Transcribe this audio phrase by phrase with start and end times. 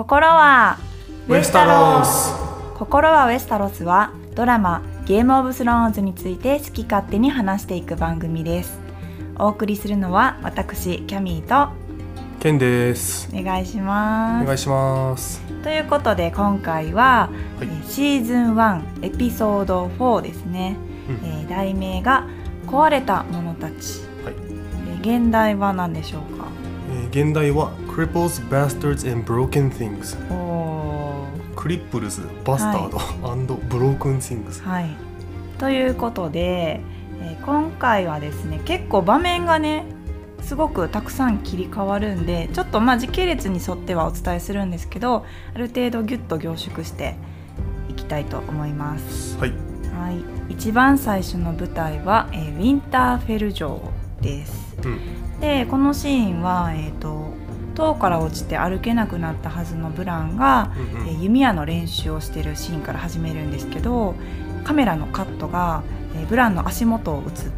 [0.00, 0.78] 心は
[1.28, 2.32] ウェスタロス。
[2.74, 8.80] 心はウェスタロスはドラマゲームオブスローンズについて好き勝手に話していく番組です。
[9.38, 11.70] お送りするのは私キャミーと。
[12.40, 13.28] ケンです。
[13.30, 14.44] お願いします。
[14.44, 15.42] お願いします。
[15.62, 17.28] ということで今回は、
[17.58, 17.64] はい。
[17.64, 20.78] えーシーズン1エピソード4ですね、
[21.10, 21.28] うん。
[21.28, 22.26] えー題名が
[22.66, 24.34] 壊れた者たち、はい。
[24.88, 26.46] えー現代は何でしょうか？
[26.90, 30.16] えー現代は Cripples, Bastards and Broken Things.
[31.54, 34.62] クリップルズ、バスタード、and Broken Things.
[34.62, 34.88] はい。
[35.58, 36.80] ということで、
[37.20, 39.84] えー今回はですね結構場面がね
[40.40, 47.16] すごくたくさん切り替わるんでちょっとまあ時系列に沿ってはお伝えするんですけどある程度ギュッと凝縮して
[47.90, 49.36] いきたいと思います。
[49.36, 49.50] はい。
[49.50, 50.12] は
[50.48, 53.82] い、一番最初の舞台は、えーウィンターフェル城
[54.22, 54.76] です。
[54.82, 55.40] うん。
[55.40, 57.34] でこのシーンは、えー、と
[57.74, 61.08] 塔から落ちて歩けなくなったはずのブランが、うんうん。
[61.08, 64.14] えー弓矢の練習をしているシーンから始めるんですけど
[64.64, 65.82] カメラのカットが、
[66.16, 67.50] えーブランの足元を映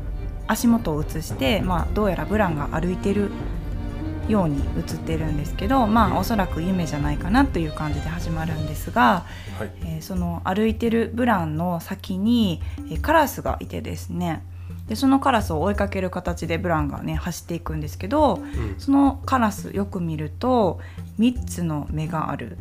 [0.49, 3.31] 足元を映して、まあ、どうやらブランが歩いてる
[4.29, 9.25] ように映ってるんですけど、まあ、おそらく夢じゃないかなという感じで始まるんですが、
[9.59, 9.71] はい。
[9.85, 14.45] えーその歩いてるブランの先に、えーカラスがいてですね
[14.89, 18.75] でそのカラスを追いかける形でブランがね走っていくんですけどうん。
[18.79, 20.81] そのカラスよく見ると
[21.19, 22.59] 3つの目がある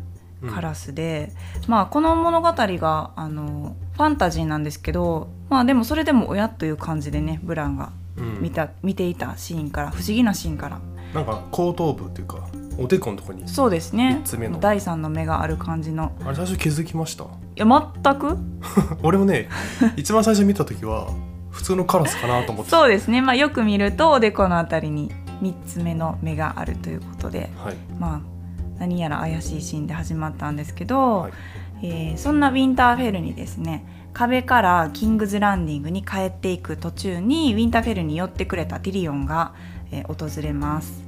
[0.52, 1.30] カラスで、
[1.68, 8.40] まあこの物語があのファンタジーなんですけどまあでもそれでも親という感じでねブランがうん。
[8.42, 10.80] 見た見ていたシーンから不思議なシーンから。
[11.14, 12.48] なんか後頭部っていうか
[12.78, 14.14] おでこのとこにそうですね。
[14.14, 14.58] 三つ目の。
[14.58, 16.10] 第3の目がある感じの。
[16.24, 17.24] あれ最初気づきました？
[17.24, 18.38] いや全く？
[19.04, 19.48] 俺もね
[19.96, 21.08] 一番最初見た時は
[21.52, 27.76] 普通のカラスかなと思ってそうですね、まあ、よく見るとおでこのあたりに3つ目の目があるということで、はい。
[27.98, 28.20] まあ、
[28.78, 31.32] 何やら怪しいシーンで始まったんですけど、はい。
[31.84, 39.54] えーそんなウィンターフェルにですね壁からキングズランディングに帰っていく途中にウィンターフェルに寄ってくれたティリオンが、
[39.90, 41.02] えー訪れます。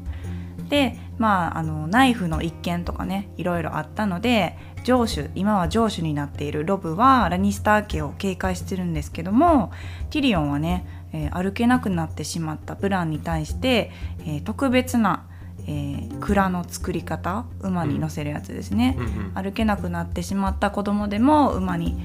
[0.69, 9.72] でまああのナイフの一件とかねいろいろあったので城主今は城主になっているロブはラニスター家を警戒してるんですけども
[10.11, 13.91] ティリオンはね、えー歩けなくなってしまったブランに対して、
[14.21, 15.25] えー特別な、
[15.67, 19.45] えー蔵の作り方馬に乗せるやつですね、うんうん。
[19.45, 21.97] 歩けなくなってしまった子供でも馬に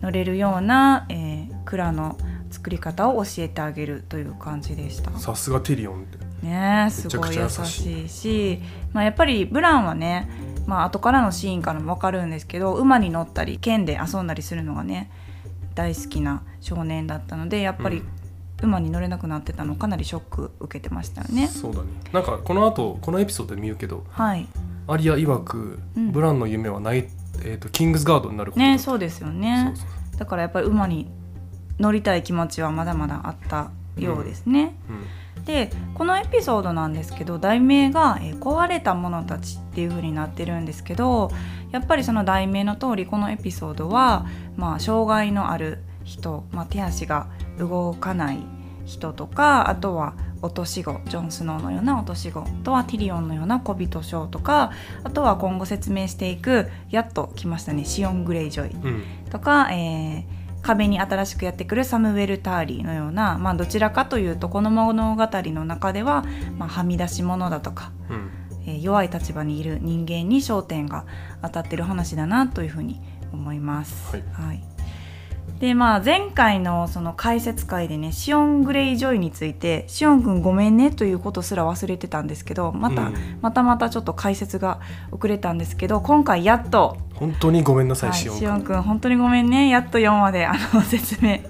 [0.00, 2.16] 乗れるような、えー蔵の
[2.50, 5.10] 作り方を教えてあげるという感じでした。
[5.18, 6.06] さすがティリオン
[6.42, 8.62] ねえすごい優しいし、
[8.92, 10.28] まあ、やっぱりブランはね、
[10.68, 15.10] まあ後からのシーンからも分かるんですけど馬に乗ったり剣で遊んだりするのがね
[15.74, 18.02] 大好きな少年だったのでやっぱり
[18.62, 21.46] 馬に乗れなくなってたのかなりショック受けてましたよね。
[21.46, 21.88] そうだね。
[22.12, 24.46] なんかこの後このエピソードで見るけどはい。
[24.88, 26.12] アリア曰く、うん。
[26.12, 27.08] ブランの夢はない、
[27.44, 29.72] えー、とキングズガードになることだねそうですよね。
[29.76, 31.08] そうそうだからやっぱり馬に
[31.78, 34.74] 乗りたい気持ちはまだまだあったようですね。
[34.90, 35.04] うん
[35.44, 41.30] でこのエピソードなんですけど題名が、えー壊れた者たち」っていう風になってるんですけど
[41.70, 44.26] やっぱりその題名の通りこのエピソードは、
[44.56, 47.26] まあ、障害のある人、まあ、手足が
[47.58, 48.38] 動かない
[48.86, 54.72] 人とかあとは落とし子ジョン・スノーのような落とし子あとはティリオンのような小人賞とか
[55.04, 59.04] あとは今後説明していくやっと来ましたねシオン・グレイジョイうん。
[59.30, 60.37] とか、えー
[60.68, 66.24] 壁に新しくやってくるサムウェル・ターリーのような、まあ、どちらかというとこの物語の中では、
[66.58, 68.30] まあ、はみ出し者だとか、うん。
[68.66, 71.06] えー弱い立場にいる人間に焦点が
[71.40, 73.00] 当たってる話だなというふうに
[73.32, 74.14] 思います。
[74.32, 74.77] はい
[75.60, 83.14] でまあ前回のその解説会でねシオン・グレイジョイについて「シオン君ごめんね」ということすら忘れてたんですけどまた、うん。
[83.42, 84.78] またまたちょっと解説が
[85.10, 89.68] 遅れたんですけど今回やっと本当にごめんなさい、はい、シオンしおんくん本当にごめんね。
[89.68, 91.40] やっと4話であの説明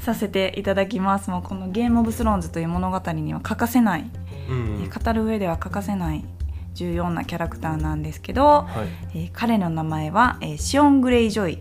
[0.00, 1.30] させていただきます。
[1.30, 4.10] もうこの「ゲームオブスローンズ」という物語には欠かせない、
[4.50, 4.80] うん。
[4.82, 6.24] えー語る上では欠かせない
[6.74, 8.66] 重要なキャラクターなんですけど、は
[9.14, 9.18] い。
[9.18, 11.58] えー彼の名前は、えーシオン・グレイジョイ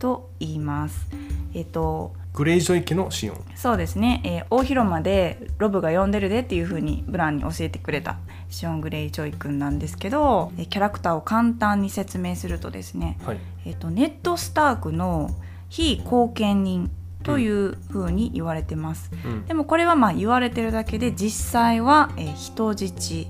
[0.00, 1.06] と言います。
[1.54, 3.44] えっ、とグレイジョイ家のシオン。
[3.54, 8.18] そうですね、えー大広間でロブが呼んでるでっていう風にブランに教えてくれた
[8.48, 13.38] シオン・グレイジョイくんなんですけど、えーキャラクターを簡単に説明するとですねはい。
[13.66, 15.30] えっとネット・スタークの
[15.68, 16.90] 非後見人
[17.22, 19.44] というふうに言われてます、うん。
[19.46, 23.26] でもこれはまあ言われてるだけで実際は、えー人質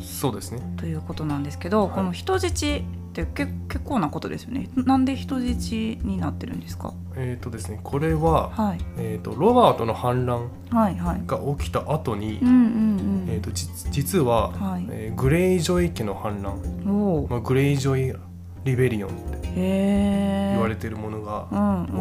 [0.00, 0.60] そうですね。
[0.76, 1.90] ということなんですけど、はい。
[1.90, 2.82] この人質
[3.22, 4.68] って結結構なことですよね。
[4.74, 6.92] なんで人質になってるんですか？
[7.16, 8.78] えっ、とですねこれは、はい。
[8.98, 10.50] えー、とロバートの反乱
[11.26, 14.86] が起きた後に、えー、とじ実は、はい。
[14.90, 16.58] えーグレイジョイ家の反乱、
[17.28, 21.46] まあ、 Greyjoy Rebellion って言われてるものが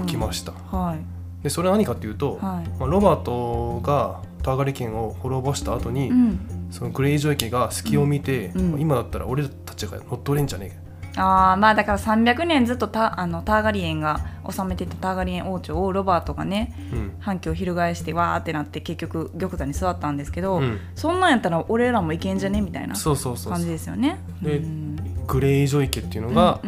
[0.06, 1.44] 起きました、はい。
[1.44, 2.70] でそれは何かっていうと、はい。
[2.80, 6.40] まあ、ロバートがターガリエンを滅ぼした後に、うん。
[6.72, 8.72] そのグレイジョイ家が隙を見て、うん。
[8.72, 10.83] まあ今だったら俺たちが乗っ取れんじゃねえか
[11.16, 14.20] ああまあだから300年ずっとタあのターガリエンが
[14.50, 17.16] 治めてたターガリエン王朝をロバートがねうん。
[17.20, 20.80] 反旗を翻してわーってなって結局玉座に座ったんですけど、うん。
[20.96, 24.18] そんなんやったら俺らもいけんじゃねみたいなそうそうそう感じですよね。
[24.42, 25.26] でうん。
[25.28, 26.60] グレイジョイ家っていうのが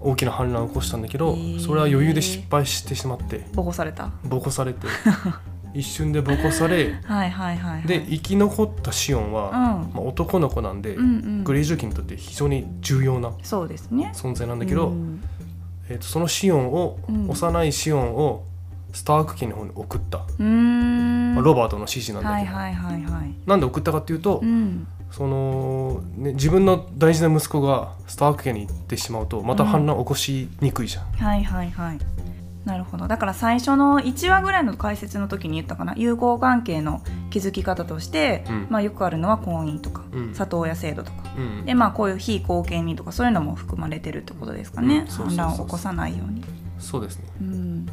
[0.00, 3.46] 大きな反乱を起こしたんだけど、それは余裕で失敗してしまって。
[3.54, 4.10] ボコされた。
[4.24, 4.86] ボコされて
[5.76, 9.54] 一瞬でボコされはいはいはい、はい、で生き残ったシオンは、うん。
[9.54, 11.06] まあ、男の子なんで、うんう
[11.40, 11.44] ん。
[11.44, 14.10] グレイジョイ家にとって非常に重要なそうですね。
[14.14, 15.22] 存在なんだけど、うん。
[15.88, 17.28] えー、とそのシオンを、うん。
[17.28, 18.44] 幼いシオンを
[18.92, 23.34] スターク家の方に送った、まあ、ロバートの指示なんだけど、はいはいはいはい。
[23.46, 24.86] なんで送ったかっていうと、うん。
[25.10, 31.98] そのね、自分の大事な息子がスターク家に行ってしまうとまた反乱起こしにくいじゃん、はいはいはい
[32.66, 33.08] なるほど。
[33.08, 35.94] だから最初の1話ぐらいの解説の時に言ったかな？
[35.96, 38.66] 友好関係の築き方として、うん。
[38.68, 40.34] まあ、よくあるのは婚姻とか、うん。
[40.34, 41.22] 里親制度とか。
[41.38, 46.44] うんでまあこういう非後見人とかそういうのも含まれてるってことですかね、反乱を起こさないように。
[46.78, 47.24] そうですね。
[47.40, 47.86] うん。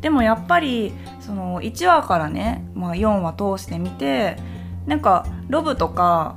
[0.00, 4.38] でもやっぱりその1話からね、まあ、4話通してみて
[4.86, 6.36] なんかロブとか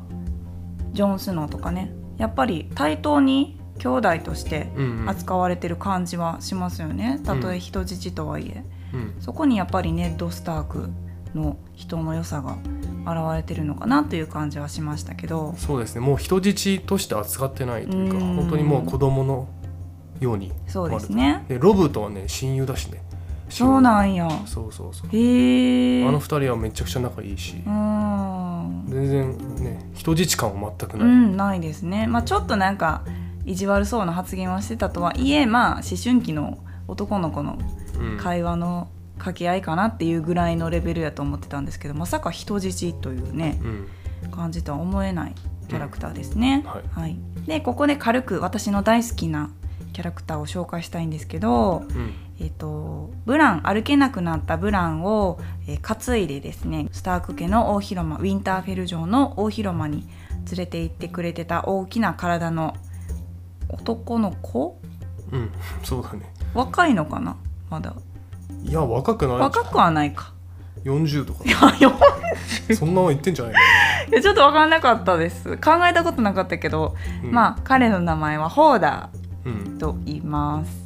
[0.91, 4.67] ジョン・スノーとかねやっぱり対等に兄弟として
[5.07, 7.19] 扱われてる感じはしますよね。
[7.25, 9.15] たとえ人質とはいえ、うん。
[9.19, 10.89] そこにやっぱりネッド・スターク
[11.35, 12.57] の人の良さが
[13.05, 15.55] 現れてるのかなという感じはしましたけど。
[15.57, 16.01] そうですね。
[16.01, 18.35] もう人質として扱ってないというかうん。
[18.35, 19.47] 本当にもう子供の
[20.19, 21.43] ようにそうですね。
[21.47, 23.03] でロブとはね親友だしね。
[23.49, 24.29] そうなんや。
[24.45, 25.09] そうそうそう。
[25.11, 26.07] へえ。
[26.07, 27.55] あの二人はめちゃくちゃ仲いいし。
[27.65, 28.85] うん。
[28.87, 32.07] 全然ね人質感は全くない、うんないですね。
[32.07, 33.01] まあちょっとなんか
[33.45, 37.57] 意地悪そうな発言はしてたとはいえまあ思春期の男の子の
[37.99, 43.87] うん会話の掛け合いかなっていうぐらいのレベルやと思ってたんですけどまさか人質というねうん。
[44.31, 45.35] 感じとは思えない
[45.67, 46.63] キャラクターですね。
[46.65, 46.83] はい。
[47.01, 49.51] はい、でここで軽く私の大好きな
[49.93, 52.13] キャラクターを紹介したいんですけど、うん。
[52.39, 60.07] えっとブラン歩けなくなったブランを、えー担いでですねスターク家の大広間ウィンターフェル城の大広間に
[60.49, 62.75] 連れて行ってくれてた大きな体の
[63.73, 64.79] 男の子？
[65.31, 65.51] うん
[65.83, 66.21] そうだね。
[66.53, 67.35] 若いのかな？
[67.69, 67.93] まだ。
[68.63, 69.37] いや若くない。
[69.37, 70.33] 若くはないか。
[70.83, 71.93] 40とかいやよ
[72.75, 73.53] そんなの言ってんじゃない
[74.11, 75.57] いやちょっと分かんなかったです。
[75.57, 77.31] 考えたことなかったけど、うん。
[77.31, 79.09] まあ彼の名前はホーダ
[79.45, 79.53] うん。
[79.53, 80.83] ーと言います。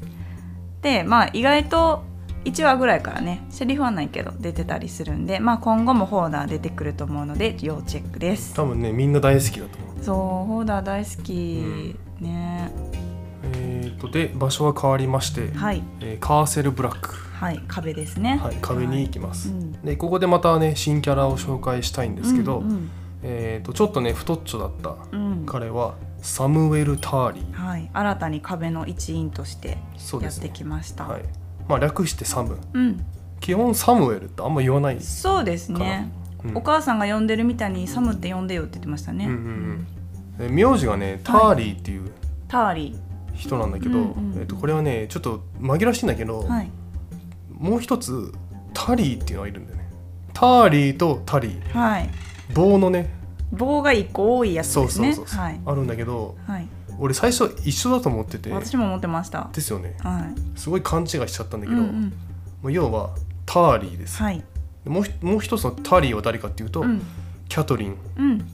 [0.81, 2.03] でまあ意外と
[2.45, 8.53] 1話ぐらいからねセリフはないけど出てたりするんで、まあ、今後もホーダー出てくると思うので要チェックです。
[8.53, 10.03] 多分ねみんな大好きだと思う。
[10.03, 12.71] そうホーダー大好き、ね。
[13.43, 15.83] えー、とで場所は変わりまして、はい。
[16.01, 18.39] えーカーセルブラック、はい壁ですね。
[18.43, 19.71] はい、壁に行きます、うん。
[19.83, 22.89] でここでまたね新キャラを紹介したいんですけど、うんうん。
[23.23, 25.45] えー、とちょっとね太っちょだったうん。
[25.45, 27.53] 彼はサムウェル・ターリー。
[27.53, 29.77] はい、新たに壁の一員として
[30.21, 31.23] やってきました、はい。
[31.67, 32.57] まあ、略してサム。
[32.73, 33.05] うん、
[33.39, 36.11] 基本サムウェルってあんま言わないです、そうですね、
[36.43, 36.57] うん。
[36.57, 39.87] お母さんが呼んでるみたいにサムって呼んでよって言ってましたね、うんうん
[40.39, 42.06] うん、で名字がねターリーっていう
[42.47, 42.99] ターリ
[43.35, 46.71] 人なんだけど、うんうんえー、とこれはねちょっと紛らわしいんだけど、ーはい。
[47.49, 48.31] もう一つ
[48.73, 49.89] タリーっていうのがいるんだよね。
[50.33, 51.69] ターリーとタリー。
[51.71, 52.09] はい。
[52.53, 53.13] 棒のね。
[53.51, 55.13] 棒が一個多いやつそうですね。
[55.13, 56.67] そうそうそう、はい、あるんだけどはい、
[56.99, 58.51] 俺最初一緒だと思ってて。
[58.51, 59.49] 私も思ってました。
[59.53, 59.95] ですよね。
[59.99, 60.59] はい。
[60.59, 62.13] すごい勘違いしちゃったんだけど、うんうん。
[62.63, 64.43] もう要はターリーです、はい。
[64.83, 67.01] でもうひもう一つのタリーは誰かっていうと、うん。
[67.49, 67.97] キャトリン。
[68.17, 68.47] うん。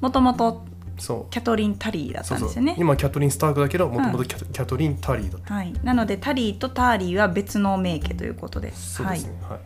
[0.00, 0.64] もともと
[0.98, 1.32] そう。
[1.32, 2.76] キャトリン・タリーだったんですよね。
[2.78, 5.54] 今キャトリン・スタークだけどもともとキャ,、キャトリン・タリーだった。
[5.54, 8.72] はい、なのでタリーとターリーは別の名家ということで。
[8.72, 9.32] すそうですね。
[9.48, 9.58] は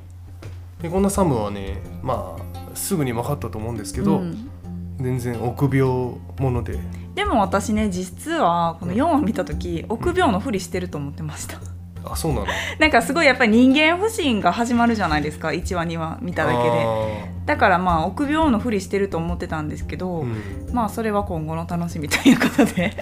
[0.80, 4.50] い、でこんなサムはねまあすぐに分かったと思うんですけど、うん。
[4.98, 6.78] 全然臆病者で。
[7.14, 11.58] でも私ね実はこの4話見た時臆病のふりしてると思ってました
[12.04, 12.46] あそうなの？
[12.78, 16.70] なんかすごいやっぱり人間不信が始まるじゃないですか1話2話見ただけで。
[16.70, 20.36] で、だからまあ臆病のふりしてると思ってたんですけど、うん、
[20.72, 22.94] まあそれは今後の楽しみということで。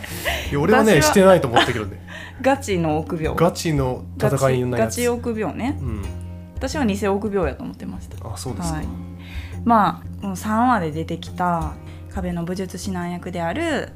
[0.51, 2.01] いや俺はねしてないと思ったけどね。
[2.43, 3.37] ガチの臆病。
[3.37, 4.91] ガチの戦いのやつ。
[4.91, 5.79] ガチガチ臆病ね。
[5.81, 6.03] うん。
[6.55, 8.17] 私は偽臆病やと思ってました。
[8.29, 8.87] あそうですか、はい。
[9.65, 11.73] まあこの3話で出てきた
[12.15, 13.91] 壁の武術指南役である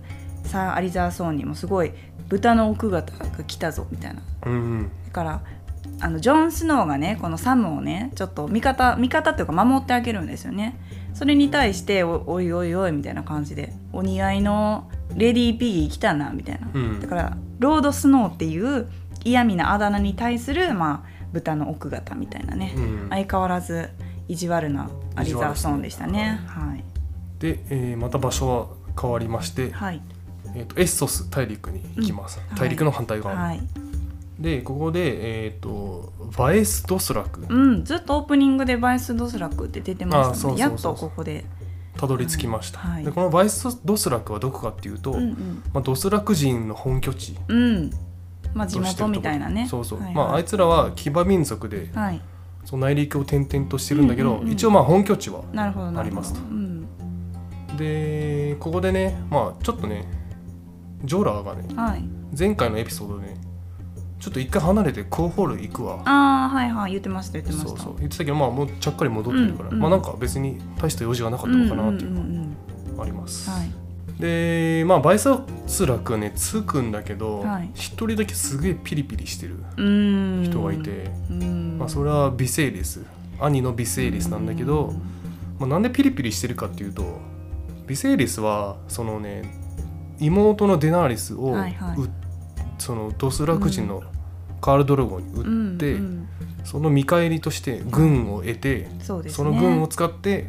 [0.44, 1.92] サー・有沢ソーンにもすごい
[2.30, 4.22] 豚の奥方が来たぞみたいな。
[4.46, 4.90] うんうん。
[5.06, 5.42] だから
[6.00, 10.80] あのジョン・スノーがねこのサムをねちょっと味方味方っていうか守ってあげるんですよね。
[11.12, 17.00] それに対しておおいおいおいみたいな感じでお似合いのレディー・ピギー来たなみたいな、うん。
[17.00, 18.88] だからロード・スノーっていう
[19.24, 23.06] 嫌味なあだ名に対する、まあ、豚の奥方みたいなね、うん。
[23.10, 23.90] 相変わらず
[24.28, 26.40] 意地悪なアリザーソーンでしたね。
[26.46, 26.84] はい。
[27.40, 28.66] で、えーまた場所は
[29.00, 30.00] 変わりまして、はい
[30.54, 32.56] えー、とエッソス大陸に行きます、うん。
[32.56, 33.60] 大陸の反対側に、はい。
[34.38, 37.44] でここで、えー、とバエス・ドスラク。
[37.48, 41.44] うん、ずっとオープニングでバイス・ドスラクって出てまあしたそうそうそうねやっとここで。
[41.96, 43.04] たどり着きました、はい。
[43.04, 45.62] でこのバエス・ドスラクはどこかっていうと、うんうん。
[45.74, 47.36] まあ、ドスラク人の本拠地。
[47.48, 47.90] うん
[48.54, 49.68] まあ地元みたいなね。
[49.68, 50.14] そうそう、はいはい。
[50.14, 52.20] まああいつらは騎馬民族ではい。
[52.64, 54.52] その内陸を転々としてるんだけど、うんうんうん。
[54.52, 56.00] 一応まあ本拠地はなるほどなるほど。
[56.00, 56.40] ありますと。
[56.40, 56.86] うん。
[57.76, 60.06] でここでねまあちょっとね
[61.04, 62.04] ジョーラーがねはい。
[62.38, 63.36] 前回のエピソードでね
[64.20, 66.02] ちょっと一回離れてコーホール行くわ。
[66.04, 66.90] ああはいはい。
[66.92, 67.68] 言ってました言ってました。
[67.70, 67.96] そうそう。
[67.98, 69.80] 言ってたけどまあもうちゃっかり戻ってるから、うんうん。
[69.80, 72.56] まあなんか別に大した用事がなかったのかなっていうのうん
[72.96, 73.70] があります、うんはい。
[74.20, 77.70] でまあバイサスラクはね着くんだけどはい。
[77.74, 81.78] 一、人だけすげえピリピリしてる人がいて、うん。
[81.78, 83.02] まあ、それはビセイリス
[83.40, 84.92] 兄のビセイリスなんだけど、
[85.58, 87.18] まあ、なんでピリピリしてるかっていうと
[87.86, 89.50] ビセイリスはそのね
[90.20, 91.98] 妹のデナーリスを、はいはい。
[91.98, 92.10] う
[92.78, 94.02] そのドスラク人の
[94.60, 96.28] カール・ドラゴンに売って、うんうん。
[96.64, 99.30] その見返りとして軍を得て、そね。
[99.30, 100.46] その軍を使って、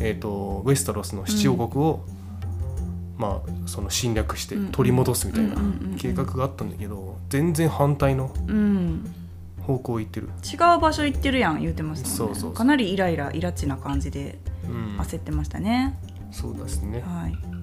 [0.00, 2.04] えー、とウェスタロスの七王国を、
[3.16, 4.72] まあ、その侵略してうん。
[4.72, 5.98] 取り戻すみたいなうんうんうんうん。
[5.98, 9.14] 計画があったんだけど全然反対のうん。
[9.62, 12.18] 方向を行ってる、違う場所行ってるやん言ってましたもんね。
[12.18, 12.52] そうそうそう。
[12.52, 14.38] かなりイライライラチな感じで
[14.68, 15.98] うん、焦ってましたね、
[16.30, 17.00] そうですね。
[17.00, 17.53] はい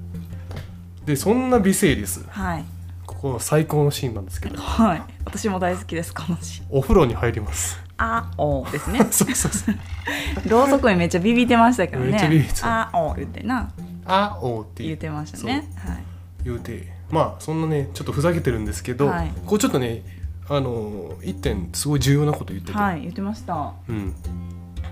[1.11, 2.25] でそんなビセイリス。
[2.29, 2.65] はい。
[3.05, 4.59] ここは最高のシーンなんですけど。
[4.59, 5.03] はい。
[5.25, 6.67] 私も大好きですこのシーン。
[6.69, 7.79] お風呂に入ります。
[7.97, 8.99] あおですね。
[9.11, 10.49] そうそうそう。
[10.49, 12.11] ろうそくにめっちゃビビってましたけどね。
[12.11, 12.89] めっちゃビビってた。
[12.89, 13.69] あお言ってな。
[14.05, 15.69] あおって言ってましたね。
[15.75, 16.03] はい。
[16.43, 16.91] 言うて。
[17.11, 19.31] まあそんなねちょっとふざけてるんですけど、はい。
[19.45, 20.03] こうちょっとね
[20.49, 23.73] あの一点すごい重要なこと言ってて、はい言ってました。
[23.87, 24.15] うん。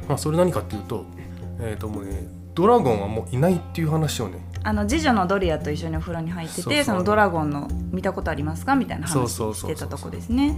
[0.07, 1.05] まあ、それ何かっていうと,、
[1.59, 8.75] えー、ともうねドラゴンはもういないっていう話をねあの次女のドリアと一緒にお風呂に入っててそのドラゴンの見たことありますか？
[8.75, 10.57] みたいな話してたとこですね。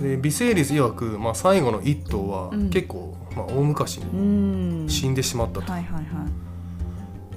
[0.00, 2.70] でビセイリス曰く、まあ、最後の一頭はうん。
[2.70, 4.88] 結構、まあ、大昔うにん。
[4.88, 6.04] 死んでしまったと、はいはいはい。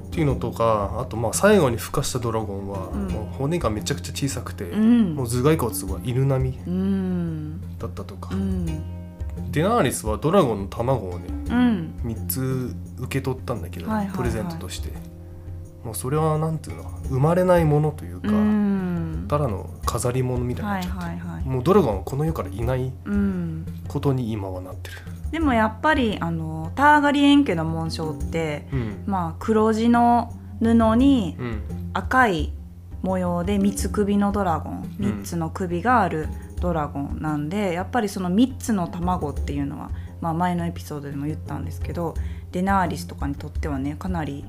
[0.08, 3.08] っていうのとかあとまあ最後に孵化したドラゴンは、うん。
[3.08, 5.16] もう骨がめちゃくちゃ小さくて、うん。
[5.16, 7.62] もう頭蓋骨は犬並みうん。
[7.80, 8.66] だったとか、うん。
[9.52, 11.94] デナーリスはドラゴンの卵をねうん。
[12.04, 14.18] 3つ受け取ったんだけど、はいはいはい。
[14.18, 14.90] プレゼントとして
[15.84, 19.26] もうそれはなんていうの生まれないものというか、うん。
[19.28, 24.98] ただの飾り物みたいになはいっちゃって、はいはいもうドラゴンはこの世からいないうんことに今はなってる、
[25.32, 29.04] でもやっぱりあのターガリエン家の紋章ってうん。
[29.06, 31.62] まあ黒地の布にうん。
[31.94, 32.54] 赤い
[33.02, 36.28] 模様で三つ首のドラゴンうん3つの首がある
[36.62, 42.14] ドラゴンなんで、やっぱりその3つの卵っていうのは、まあ、前のエピソードでも言ったんですけど
[42.54, 44.46] デナーリスとかにとってはねかなり、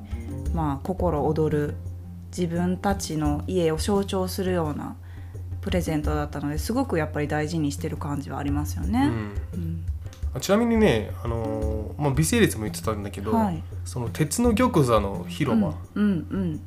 [0.55, 1.75] まあ、心躍る
[2.37, 4.97] 自分たちの家を象徴するような
[5.61, 9.11] プレゼントだったのですごくやっぱり大事にしてる感じはありますよね。
[9.55, 9.61] うん。
[9.61, 9.85] うん。
[10.35, 13.63] あちなみにね、あのーまあ、微生列も言ってたんだけど、はい。
[13.85, 16.61] その鉄の玉座の広間、うんうん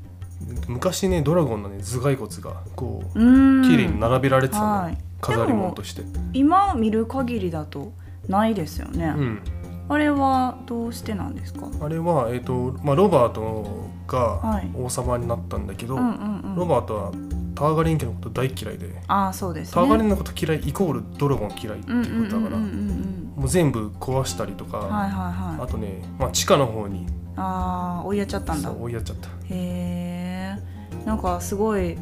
[0.68, 3.64] 昔ねドラゴンのね頭蓋骨がこううん。
[3.64, 4.98] 綺麗に並べられてたの、はい。
[5.20, 6.04] 飾り物として、
[6.34, 7.92] 今見る限りだと
[8.28, 9.42] ないですよね、うん、
[9.90, 11.68] あれはどうしてなんですか？
[11.82, 14.70] あれは、えーとまあ、ロバートがはい。
[14.76, 16.56] 王様になったんだけど、うんうんうん。
[16.56, 17.12] ロバートは
[17.56, 19.74] ターガリン家のこと大嫌いで、ああそうですね。
[19.74, 25.64] ターガリンのこと嫌いイコールドラゴン嫌いってうんいうことだから、もう全部壊したりとか、うんはいはいはい。
[25.64, 28.72] あとね、まあ、地下の方にああ追いやっちゃったんだ。
[28.72, 29.30] 追いやっちゃった。
[29.50, 30.58] へ
[31.06, 31.98] えんかすごい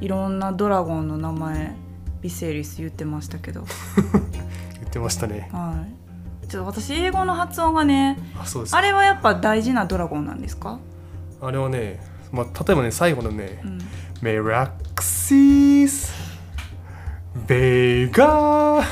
[0.00, 1.74] いろんなドラゴンの名前
[2.20, 3.64] ビセリス言ってましたけど。
[4.80, 5.48] 言ってましたね。
[5.52, 6.05] はい
[6.48, 10.78] ちょっと私英語の発音がねあそうですあれはやっぱ大事なドラゴンなんですか、
[11.40, 12.00] あれはね、
[12.32, 13.78] まあ、例えばね最後のねうん、
[14.22, 16.12] 「メラクシース」
[17.46, 18.84] 「ベガー」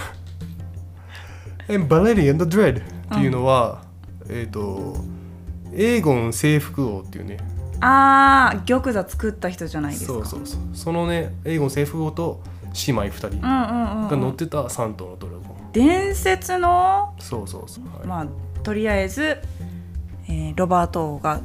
[1.68, 2.80] 「エンバレリアンド・ドレッド」
[3.16, 3.82] っていうのは、
[4.28, 4.96] えっ、と
[5.72, 7.38] エーゴン征服王っていうね。
[7.80, 10.12] ああ玉座作った人じゃないですか。
[10.12, 10.60] そうそうそう。
[10.72, 12.40] そのねエーゴン征服王と
[12.86, 15.43] 姉妹2人うんがうんうん、うん、乗ってた3頭のドラゴン、
[15.74, 18.06] 伝説のそうそうそう、はい。
[18.06, 18.26] まあ
[18.62, 19.38] とりあえず、
[20.28, 21.40] えーロバート王が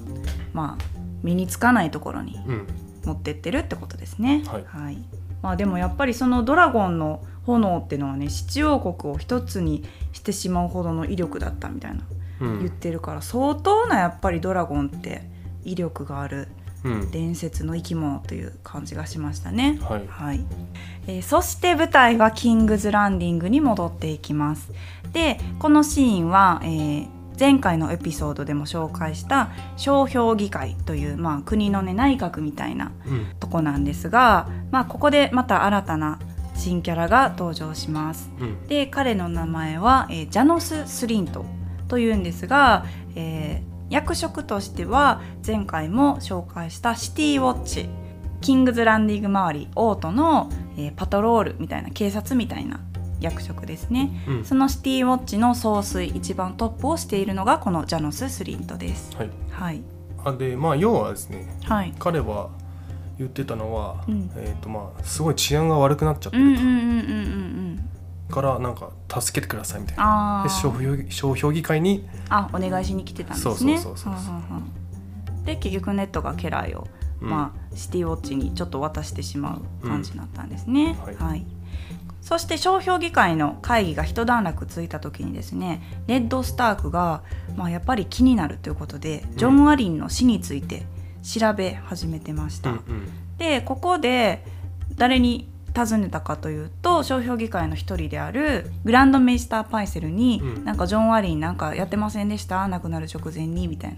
[0.54, 0.84] まあ
[1.24, 2.68] 身につかないところにうん、
[3.04, 4.44] 持ってってるってことですね。
[4.46, 4.98] はい。
[5.42, 12.02] まあ、でもやっぱりそのドラゴンの炎っていうのはね七王国を一つにしてしまうほどの威力だったみたいな
[12.42, 12.60] うん。
[12.60, 15.24] 言ってるから相当なやっぱりドラゴンって
[15.64, 16.48] 威力がある
[16.84, 19.80] うん伝説の生き物という感じがしましたね。
[19.82, 20.46] はいはい
[21.08, 24.72] えーそして舞台はキングズランディングに戻っていきます。
[25.12, 27.08] でこのシーンは、えー
[27.40, 36.20] 前回のエピソードでも紹介した商標議会という、まあ、国の、ね、内閣みたいなうんとこなんですが、まあ、ここでまた新たな
[36.54, 38.30] 新キャラが登場します。
[38.42, 41.46] うんで彼の名前は、えージャノス・スリント
[41.88, 42.84] というんですが、
[43.16, 47.90] えー役職としては前回も紹介したシティウォッチ
[48.42, 52.80] キングズランディング周りオートの、えーパトロールみたいな警察みたいな
[53.20, 54.46] 役職ですね、うん。
[54.46, 59.16] そのシティウォッチの総帥一番トップをしているのがこのジャノス・スリントです。
[59.16, 59.30] はい。
[59.52, 59.82] はい。
[60.24, 61.94] あでまあ要はですねはい。
[62.00, 62.50] 彼は
[63.18, 64.32] 言ってたのは、うん。
[64.38, 66.96] えっ、とまあすごい治安が悪くなっちゃってるうんうんうんうんうんう
[67.74, 67.78] ん。
[67.78, 67.99] と
[68.30, 70.42] からなんか助けてくださいみたいな。
[70.42, 72.08] あで商ー標商標議会に。
[72.30, 73.80] あお願いしに来てたんですね。
[75.46, 76.88] で結局ネットが家来を
[77.22, 77.30] うん。
[77.30, 80.98] まあ、シティウォッチにちょっと渡してしまう感じになったんですね。
[81.08, 81.40] うんははい。
[81.40, 81.46] い
[82.22, 87.24] そして商標議会の会議が一段落ついた時にですねレッド・スタークが、
[87.56, 90.86] まあ、やっぱり気になるということでジョン・アリンの死について
[91.24, 92.72] 調べ始めてました。
[92.72, 93.10] うんうん。
[93.38, 94.46] でここで
[94.96, 95.48] 誰に
[95.86, 100.66] 尋ねたかというと商標議会の一人であるグランドメイスター・パイセルに、うん。
[100.66, 102.68] なんかジョン・アリンなんかやってませんでした？
[102.68, 103.96] 亡くなる直前にみたい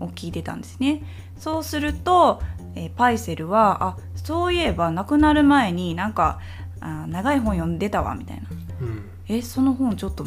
[0.00, 1.02] なを聞いてたんですね。
[1.38, 2.40] そうすると、
[2.74, 6.40] えーパイセルはあそういえば亡くなる前になんか
[6.80, 8.42] あ長い本読んでたわみたいな。
[8.80, 9.04] うん。
[9.28, 10.24] えその本ちょっと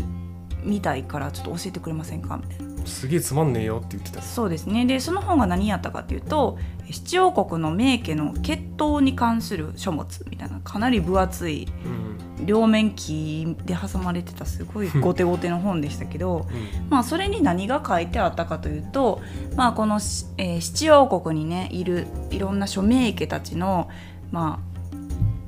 [0.63, 2.37] 見たいからちょっと教えてくれませんか？
[2.37, 4.21] みたいなすげえつまんねえよって言ってた。
[4.21, 4.85] そうですね。
[4.85, 6.57] でその本が何やったかっていうと
[6.91, 12.45] 七王国の名家の血統に関する書物みたいなかなり分厚いうん。
[12.45, 16.89] 両面木で挟まれてたすごいゴテゴテの本でしたけどうん。
[16.89, 19.21] まあそれに何が書いてあったかというと、
[19.55, 23.89] まあ、このし、えー七王国にねいるいろんな諸名家たちの、
[24.31, 24.95] まあ、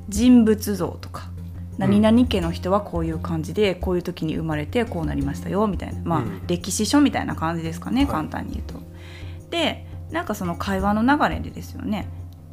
[0.08, 1.27] 人物像とか
[1.78, 6.46] 何々家の人はこういう感じでこういう時に生まれてこうなりましたよみたいな、まあうん。
[6.46, 8.10] 歴史書みたいな感じですかね、はい。
[8.10, 8.74] 簡単に言うと。
[9.50, 12.08] でなんかその会話の流れでですよね。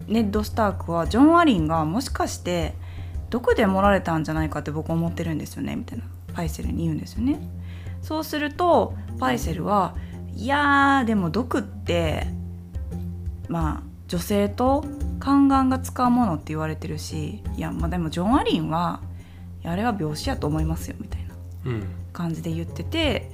[0.07, 2.75] ネッド・スタークはジョン・アリンがもしかして
[3.31, 6.05] 毒で盛られたんじゃないかって僕は思ってるんですよねみたいな。
[6.33, 7.39] パイセルに言うんですよね。
[8.01, 9.95] そうするとパイセルは
[10.35, 12.27] 「いやーでも毒って
[13.47, 14.85] まあ女性と
[15.19, 19.01] 宦官が使うものって言われてるしいやまあでもジョン・アリンは
[19.67, 21.83] あれは病死やと思いますよ」みたいなうん。
[22.13, 23.31] 感じで言ってて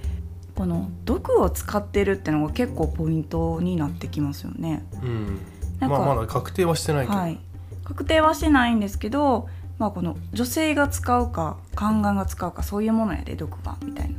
[0.55, 4.83] この毒を使ってるってのが結構ポイントになってきますよね。
[5.01, 5.39] うん。
[5.79, 7.39] なんかまあまだ確定はしてないはい、
[7.83, 9.47] 確定はしてないんですけど、
[9.79, 14.15] まあ、この女性が使うか宦官が使うかそういうものやで毒がみたいな。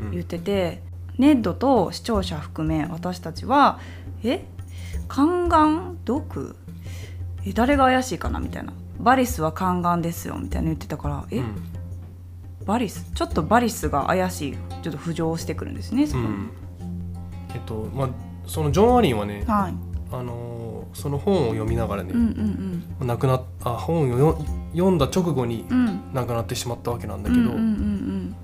[0.00, 0.10] うん。
[0.12, 0.82] 言ってて、
[1.18, 3.78] ネッドと視聴者含め私たちは
[4.24, 4.44] 「え？
[5.08, 5.98] 宦官？
[6.04, 6.56] 毒？
[7.46, 11.54] え誰が怪しいかな?」みたいな「バリスは宦官ですよ」みたいな言ってたから「え、うん。
[12.64, 13.10] バリス？
[13.14, 14.56] ちょっとバリスが怪しい。
[14.82, 16.26] ちょっと浮上してくるんですねそこに。
[16.26, 16.50] うん
[17.54, 18.08] えっとまあ
[18.46, 19.74] そのジョン・アリンはね、はい、
[20.12, 24.38] あのーその本を読みながらね、うんうん亡くなっあ本をよ
[24.72, 25.64] 読んだ直後に
[26.12, 28.36] 亡くなってしまったわけなんだけど、うんうんうん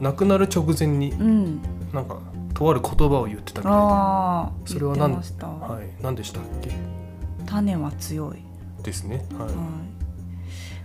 [0.00, 1.20] 亡くなる直前にうん。
[1.20, 2.16] うんなんか
[2.54, 6.70] とある言葉を言ってたみたいで、ああそれは何はい、何でしたっけ？
[7.46, 8.38] 種は強い、
[8.82, 9.24] ですね。
[9.38, 9.48] はい。
[9.48, 9.54] はい、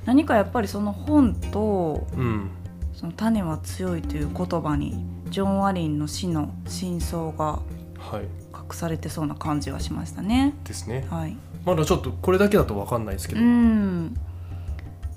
[0.06, 2.50] 何かやっぱりその本とうん
[2.94, 7.60] その種は強いという言葉にジョン・アリンの死の真相が
[8.00, 8.46] はい。
[8.56, 10.54] 隠されてそうな感じはしましたね。
[10.64, 11.06] ですね。
[11.10, 14.16] はい、まだちょっとこれだけだと分かんないですけうど、ん。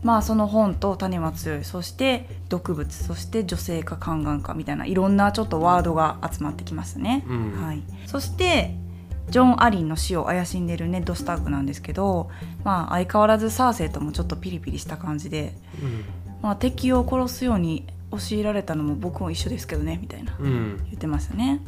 [0.02, 1.64] まあその本と種は強い。
[1.64, 2.92] そして毒物。
[2.92, 7.24] そして女性か宦官かみたいないろんなちょっとワードが集まってきましたね。
[7.26, 7.64] うん。
[7.64, 8.76] はい、そして
[9.30, 12.30] ジョン・アリンの死を怪しんでいるネッド・スタークなんですけど、
[12.64, 15.54] まあ、相変わらずサーセイともちょっとピリピリした感じで、
[16.42, 20.46] まあ、敵を殺すように教えられたのも僕も一緒ですけどねみたいなうん。
[20.46, 21.60] うん言ってましたね。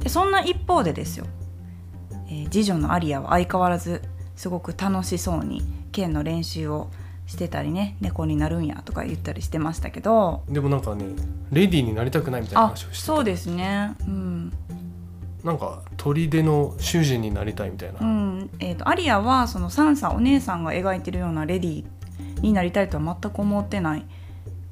[0.00, 1.26] でそんな一方でですよ、
[2.28, 4.02] えー次女のアリアは相変わらず
[4.36, 5.62] すごく楽しそうに
[5.92, 6.90] 剣の練習を
[7.26, 10.42] してたりね猫になるんやとか言ったりしてましたけど。
[10.48, 11.06] でもなんかね
[11.50, 13.14] レディーになりたくないみたいなあ話をしてた。
[13.14, 13.94] そうですね。
[14.06, 14.52] うん
[15.46, 18.50] なんか砦の主人になりたいみたいな、うん。
[18.58, 24.04] えー、とアリアはそのサンサお姉さんが描いてるようなレディーになりたいとは全く思ってない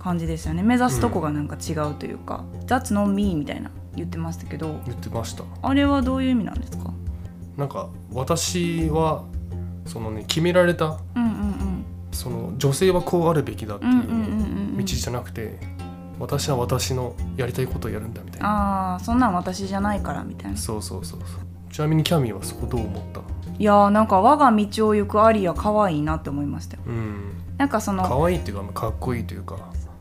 [0.00, 0.64] 感じですよね。
[0.64, 4.80] 目指すとこがなんか違うというか「That's not me」みたいな言ってましたけど。
[4.84, 5.44] 言ってました。
[5.62, 6.92] あれはどういう意味なんですか？
[7.56, 9.22] なんか私は
[9.87, 11.84] そのね決められたうんうん。
[12.10, 14.22] その女性はこうあるべきだっていううんうんうんうんう
[14.72, 14.76] ん。
[14.76, 15.56] 道じゃなくて
[16.18, 18.48] 私は私のやりたいことをやるんだみたいな。
[18.48, 20.57] ああそんなん私じゃないからみたいな。
[20.57, 21.20] そうそうそう。
[21.20, 21.29] そう
[21.72, 23.20] ちなみにキャミーはそこどう思った？
[23.59, 26.83] いやーなんか我が道を行くアリア可愛いなって思いましたよ。
[26.87, 27.33] うん。
[27.59, 29.57] なんかその可愛いっていうかかっこいいというか。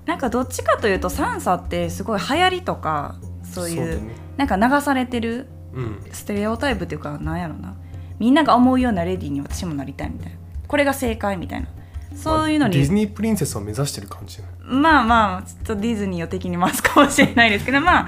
[0.05, 4.15] なんかどっちかというとサンサってすごい流行りとかそういうね。
[4.37, 6.03] なんか流されてるうん。
[6.11, 7.75] ステレオタイプっていうかなんやろな。
[8.19, 10.37] みんなが思うようなレディーに私もなりたいみたいな。
[10.67, 11.67] これが正解みたいな
[12.15, 18.07] そういうのにディズニープリンセスを目指してる感じまあまあちょっとディズニーを敵に回すかもしれないですけどま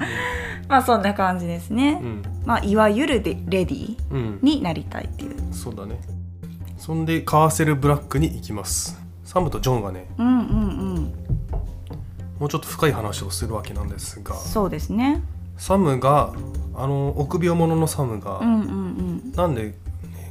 [0.68, 2.22] まあそんな感じですね、うん。
[2.44, 5.36] まあいわゆるレレディーうんになりたいっていう。
[5.52, 6.00] そうだね。
[6.76, 9.00] そんでカーセルブラックに行きます。
[9.24, 11.14] サムとジョンがねうんうんうん。
[12.38, 15.22] もうちょっと深い話をするわけなんですがそうですね。
[15.56, 16.32] サムが
[16.74, 19.74] あの臆病者のサムが、うんうんなんで、ね、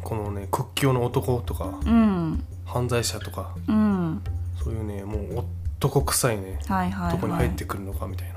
[0.04, 1.96] このね屈強の男とかうんう
[2.34, 2.44] ん
[2.76, 4.22] 犯罪者とかうん。
[4.62, 5.46] そういうねもう
[5.78, 6.60] 男臭いね。
[6.68, 8.36] はいはい、とこにはい、入ってくるのかみたいな、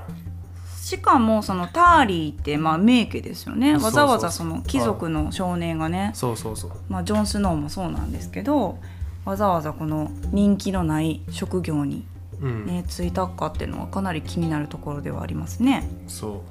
[0.81, 3.73] しかもそのターリーってまあ名家ですよね。
[3.73, 6.71] わざわざその貴族の少年がねそうそうそう。
[6.87, 8.77] まあ、ジョン・スノーもそうなんですけど
[9.25, 12.05] わざわざこの人気のない職業に、
[12.39, 15.89] うん、ね、就いたかっていうのはかなり気になるところではありますね。
[16.07, 16.43] そ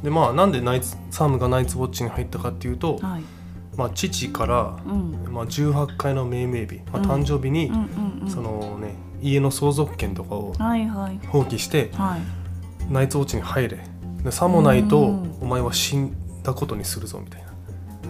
[0.00, 0.04] う。
[0.04, 3.22] でまあなんでナイツサムがナイツウォッチに入ったかっていうと、はい
[3.76, 5.32] まあ、父から、うん。
[5.32, 7.10] まあ、18階の命名日、まあ、うん。
[7.10, 7.70] 誕生日に、
[8.28, 12.92] そのね家の相続権とかを放棄してはい。
[12.92, 13.78] ナイツウォッチに入れ
[14.24, 17.44] でさもないとうんお前は死んだことにするぞみたい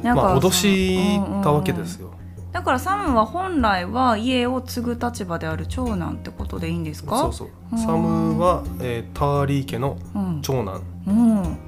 [0.02, 0.14] な。
[0.14, 2.10] まあ脅したわけですよ、
[2.50, 7.18] だからサムは本来は家を継ぐ立場である長男ってことでいいんですか？
[7.18, 7.48] そうそう。
[7.72, 7.78] うん。
[7.78, 10.40] サムは、えーターリー家のうん。
[10.42, 10.82] 長男。
[11.06, 11.58] うん、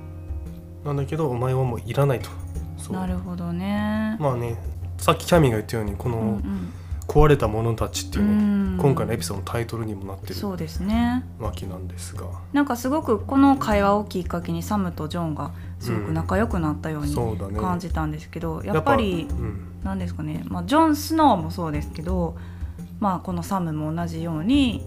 [0.85, 2.28] なんだけどお前はもういらないと
[2.92, 4.16] なるほどね。
[4.20, 4.57] まあね
[4.99, 6.73] さっきキャミが言ったようにこのうんうん。
[7.07, 8.79] 壊れた者たちっていうね、うん。
[8.81, 11.23] 今回のエピソードのタイトルにもなってるそうですね。
[11.38, 12.25] わけなんですが。
[12.55, 17.14] なんかすごくこの会話をきっかけにサムとジョンがすごく仲良くなったように
[17.61, 19.75] 感じたんですけど、やっぱりうん。
[19.85, 22.38] なんですかね、まあ、ジョン・スノーもそうですけど、
[23.01, 24.87] まあ、このサムも同じように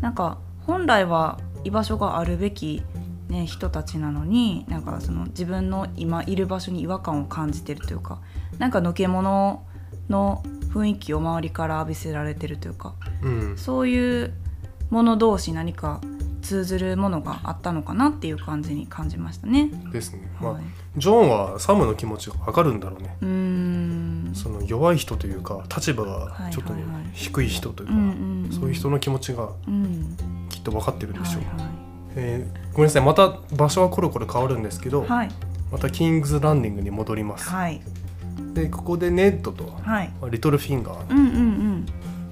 [0.00, 2.82] なんか本来は居場所があるべき、
[3.32, 8.20] ね、人たちなのになんかその自分の今いる場所に違和感を感じてるというか
[8.58, 9.64] なんかのけ者
[10.10, 13.56] の雰囲気を周りから浴びせられてるというかうん。
[13.56, 14.34] そういう
[14.90, 16.02] もの同士何か
[16.42, 19.70] 通ずるものがあったのかなっていう感じに感じましたね。
[19.90, 20.62] ですね、まあはい、
[20.98, 23.16] ジョンはサムの気持ちが分かるんだろうね。
[23.22, 26.92] うその弱い人というか立場がちょっとね、はい。
[26.92, 27.88] はいはい低い人という
[28.48, 30.16] か、そういう人の気持ちがうん。
[30.50, 33.02] きっと分かってるんでしょう、はいえーごめんなさい。
[33.02, 35.30] また場所はコロコロ変わるんですけど、はい。
[35.70, 37.80] またキングズランディングに戻ります、はい。
[38.54, 40.10] でここでネットとはい。
[40.20, 41.10] まあリトルフィンガー。
[41.10, 41.86] うんうんうん。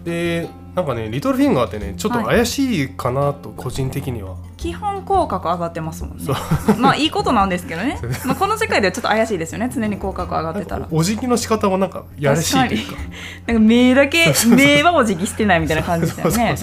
[0.04, 6.24] でなんかねリトルフィンガーってねちょっと怪しいかなと個人的には、基本口角上がってますもんね。
[6.78, 9.70] まあいいことなんですけどね、まあ、この世界ではちょっと怪しいですよね。
[9.74, 10.88] 常に口角上がってたら。
[10.90, 12.96] おお辞儀の仕方もなんかやらしいというか。
[13.46, 16.56] なんか目だけ目はお辞儀してないみたいな感じでしたよね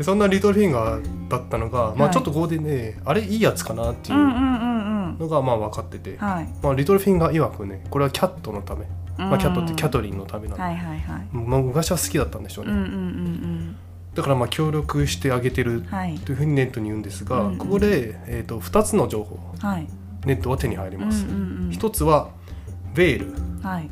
[0.00, 5.18] そんなリトルフィンガーだったのが、まあ、はいちょっとここでねあれいいやつかなっていううんうんうんうん。
[5.18, 8.86] のがまあ分かってて、はい、まあ、リトルフィンガー曰くねこれはキャットのため、
[9.16, 11.28] まあ、キャットってキャトトリンのためなの、はいはいはい。
[11.32, 13.76] まあ、昔は好きだったんでしょうね、うんうんうん
[14.14, 16.18] だからまあ協力してあげてるうんはい。
[16.18, 17.58] というふうにネットに言うんですが、うんうん。
[17.58, 19.38] ここで、えー、と2つの情報。
[19.60, 19.86] はい。
[20.24, 21.70] ネットは手に入りうんうんます、うん。
[21.70, 22.30] 一つは
[22.94, 23.88] ベール、はい。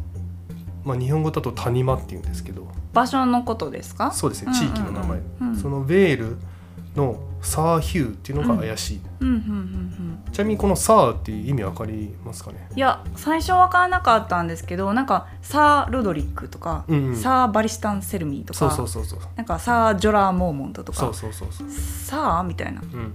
[0.85, 2.67] まあ、日本語だと谷間っていうんですけど。
[2.93, 4.11] 場所のことですか？
[4.11, 4.53] そうですね。
[4.53, 4.75] うんうんうん。
[4.75, 5.57] 地域の名前、うん。
[5.57, 6.39] そのベール
[6.97, 10.33] のサーヒューっていうのが怪しい、うんうんうんうん。
[10.33, 12.69] ちなみにこのサーっていう意味わかりますかね？
[12.75, 17.17] いや最初分からなかったんですけどなんかサー・ロドリックとか、うんうん。
[17.17, 22.81] サー・バリスタン・セルミーとかそうそうそうそうなんかサー・ジョラー・モーモントとかそうそうそうそうサーみたいな。
[22.81, 23.13] うん。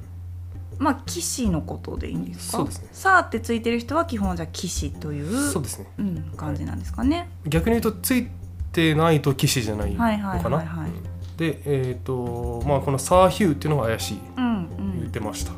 [0.78, 2.58] まあ騎士のことでいいんですか？
[2.58, 2.90] そうですね。
[2.94, 5.88] サーってついてる人は基本じゃあ騎士というそうですね。
[6.00, 7.30] うん、感じなんですかね。
[7.46, 8.28] 逆に言うとつい
[8.72, 10.90] てないと騎士じゃないのかはいはいはいなはい。
[10.90, 11.11] うん
[11.42, 15.52] でえっ、とまあこのサーヒューっていうのが怪しいうん言ってました、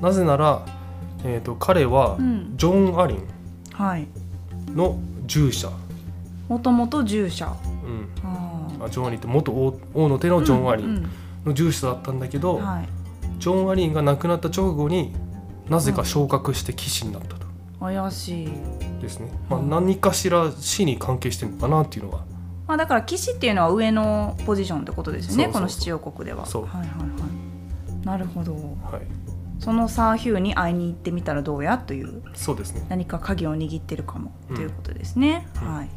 [0.00, 0.64] なぜなら、
[1.22, 3.28] えー、と彼はうんジョン・アリン
[3.74, 4.08] はい。
[4.74, 5.70] の従者、
[6.48, 7.46] もともと従者。
[7.84, 11.10] うん、ああジョン・アリンって元王王の手のジョン・アリうんン
[11.44, 12.88] の従者だったんだけど、うんはい。
[13.38, 15.14] ジョン・アリンが亡くなった直後に
[15.68, 17.46] なぜか昇格して騎士になったと。
[17.80, 18.48] 怪しい。
[19.02, 22.24] ですね、まあ、うん何かしら死に関係してるのかなっていうのは
[22.68, 25.48] まあだから騎士っていうのは上のポジションってことですよね。
[25.50, 26.44] この七王国では。
[26.44, 26.66] そう。
[26.66, 27.06] はいはいは
[28.02, 28.06] い。
[28.06, 28.52] なるほど。
[28.52, 29.28] はい。
[29.58, 32.84] そのサーヒューに会いに行ってみたらどうやというそうですね。
[32.90, 34.56] 何か鍵を握ってるかもうん。
[34.56, 35.48] ということですね。
[35.62, 35.74] うん。
[35.74, 35.88] はい。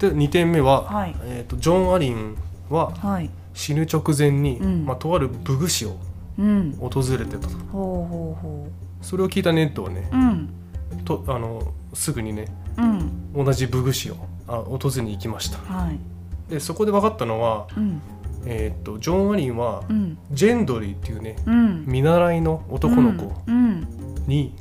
[0.00, 1.14] で2点目は、はい。
[1.22, 2.36] えー、とジョン・アリン
[2.68, 3.30] ははい。
[3.54, 4.84] 死ぬ直前に、うん。
[4.86, 5.96] まあ、とある武具師を
[6.36, 6.72] うん。
[6.80, 7.48] 訪れてたと。
[7.72, 8.68] ほうほうほ
[9.02, 10.48] それを聞いたネットはねううん。
[11.04, 13.44] とあのすぐにねうん。
[13.44, 14.16] 同じ武具師を
[14.48, 15.58] あ訪れに行きました。
[15.58, 15.98] はい。
[16.50, 18.00] でそこで分かったのは、うん。
[18.46, 20.18] えー、とジョン・アリンは、うん。
[20.30, 21.84] ジェンドリーっていうねうん。
[21.86, 23.86] 見習いの男の子うん。
[24.26, 24.54] に、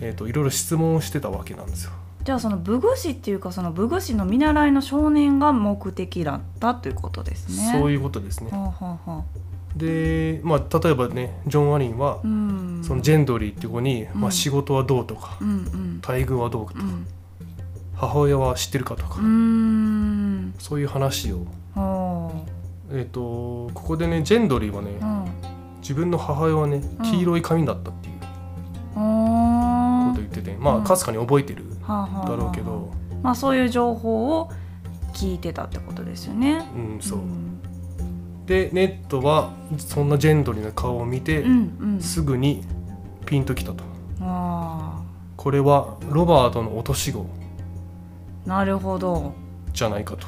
[0.00, 1.92] えー、といろいろ質問をしてたわけなんですよ。
[2.24, 7.78] じゃあその武具師っていうかその武具師の見習いの少年が目的だったということですね。
[7.78, 8.50] そういいうことですね。
[8.50, 9.24] はあ、は
[9.76, 12.82] でまあ例えばねジョン・アリンは、うん。
[12.84, 14.32] そのジェンドリーっていう子に、まあ、うん。
[14.32, 16.00] 仕事はどうとか、うんうん。
[16.06, 17.06] 待遇はどうとか、うん
[18.00, 19.16] 母親は知ってるかとか、
[20.58, 22.30] そういう話を、は
[22.90, 24.90] えー、とここでねジェンドリーはね、
[25.80, 27.04] 自分の母親はねうん。
[27.04, 28.14] 黄色い髪だったっていう。
[28.96, 30.82] あことを言ってて、まうん。
[30.82, 32.28] あかすかに覚えてるーはあはあはあ。
[32.30, 32.90] だろうけど、
[33.22, 34.50] まあそういう情報を
[35.12, 36.64] 聞いてたってことですよね。
[36.74, 37.60] うんそう、ん。
[38.46, 42.00] でネットはそんなジェンドリーの顔を見て、うんうん。
[42.00, 42.64] すぐに
[43.26, 43.84] ピンときたと。
[44.22, 45.02] あ
[45.36, 47.39] これはロバートの落とし子あ
[48.46, 49.34] なるほど。
[49.72, 50.26] じゃないかと、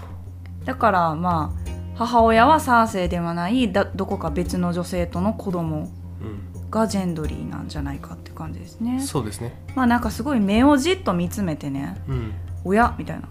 [0.65, 5.89] だからまあ母親はサーセイではないだどこか別の女性との子供
[6.21, 6.71] うん。
[6.71, 8.99] がジェンドリーなんじゃないかって感じですね。
[9.01, 9.55] そうですね。
[9.75, 12.33] まあなんかすごい目をじっと見つめてねうん
[12.65, 13.29] 「おや?」みたいな。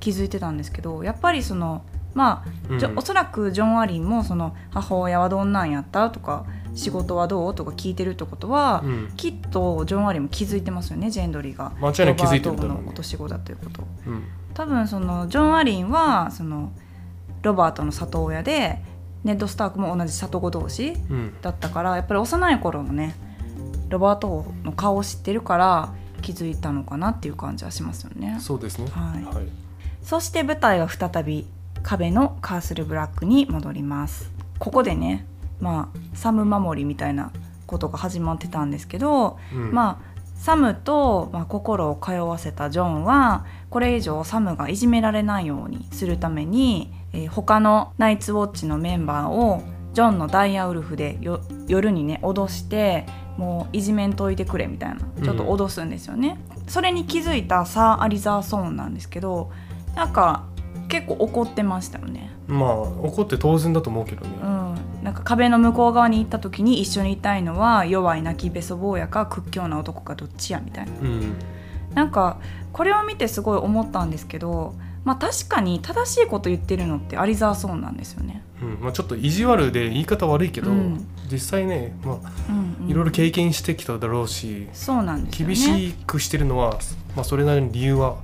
[0.00, 2.98] 気づいてたんですけどやっぱりそのまあ、じょうん。
[2.98, 6.10] おそらくジョン・アリンもその母親はどんなんやった？
[6.10, 7.54] とか仕事はどう？
[7.54, 9.12] とか聞いてるってことは、うん。
[9.16, 11.72] きっとジョン・アリンも気づいてますよねジェンドリーが。
[11.80, 13.82] 間違いなく気づいてるの落とし子だということ。
[14.06, 14.24] うん。
[14.54, 16.72] 多分そのジョン・アリンはその
[17.42, 18.78] ロバートの里親で
[19.24, 21.34] ネッド・スタークも同じ里子同士うん。
[21.40, 23.14] だったからやっぱり幼い頃のね
[23.88, 28.38] ロバートの顔を知ってるから気づいたのかなっていう感じはしますよね。
[28.40, 28.88] そうですね。
[28.90, 29.24] はい。
[29.24, 29.48] はい。
[30.02, 31.46] そして舞台は再び
[31.82, 34.30] 壁のカースルブラックに戻ります。
[34.58, 35.26] ここでね、
[35.62, 37.32] まあサム守りみたいな
[37.66, 56.38] ことが始まってたんですけど、うんまあサムと、まあ、心を通わせたジョンはこれ以上サムがいじめられないようにするために、えー他のナイツウォッチのメンバーをジョンのダイヤウルフでよ夜にね脅してもういじめんといてくれみたいなちょっと脅すんですよね。
[56.66, 59.50] それに気づいたサー・アリザー・ソーンなんですけど
[59.94, 60.44] なんか
[60.88, 62.30] 結構怒ってましたよね。
[62.46, 64.61] まあ怒って当然だと思うけどね、うん、
[65.02, 70.92] なんか壁の向こう側に行った時に一緒にいたいのは弱い泣きべそ坊やか屈強な男かどっちやみたいな。
[71.00, 71.34] うん。
[71.94, 72.38] なんか
[72.72, 78.42] これを見てすごい思ったんですけどまあ確かに正しいこと言ってるのってアリザーソーンなんですよね。
[78.62, 78.78] うん。
[78.80, 81.06] まあ、ちょっと意地悪で言い方悪いけど、うん。
[81.30, 82.16] 実際ね、まあ、
[82.48, 82.90] うんうん。
[82.90, 85.54] いろいろ経験してきただろうし、そうなんですよね。
[85.54, 86.78] 厳しくしてるのは、
[87.16, 88.16] まあ、それなりに理由は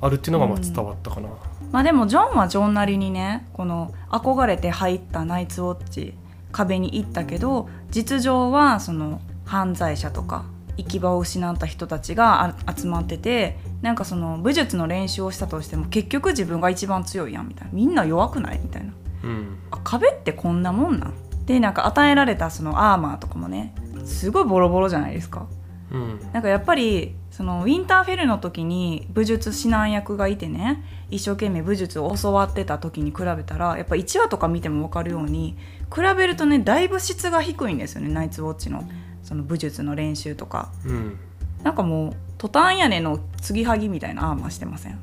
[0.00, 1.28] あるっていうのがまあうん伝わったかな、
[1.72, 6.14] まあでもジョンはジョンなりにねこの憧れて入ったナイツウォッチ
[6.52, 10.44] 壁に行ったけど実情はその犯罪者とか
[10.76, 17.72] 行き場を失った人たちがあ集まっててなんかその武術の練習をしたとしても結局自分が一番強いやんみたいな。
[17.72, 18.60] みんな弱くない？
[18.62, 18.92] みたいな。
[19.24, 19.58] うん。
[19.70, 21.14] あ壁ってこんなもんなん？
[21.46, 23.74] でなんか与えられたそのアーマーとかもね
[24.04, 25.46] すごいボロボロじゃないですか。
[25.92, 26.20] うん。
[26.32, 35.54] なんかやっぱりそのウィンターフェルの時に武術指南役がいてね一生懸命武術を教わってた時に比べたらやっぱ1話とか見ても分かるように
[35.94, 38.88] 比べるとねだいぶ質が低いんですよねナイツウォッチの
[39.22, 40.70] その武術の練習とか。
[40.86, 41.18] うん。
[41.62, 44.98] なんかもうトタン屋根の継ぎはぎみたいなアーマーしてません？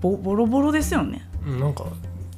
[0.00, 1.28] ボボロボロですよね。
[1.46, 1.84] うんなんか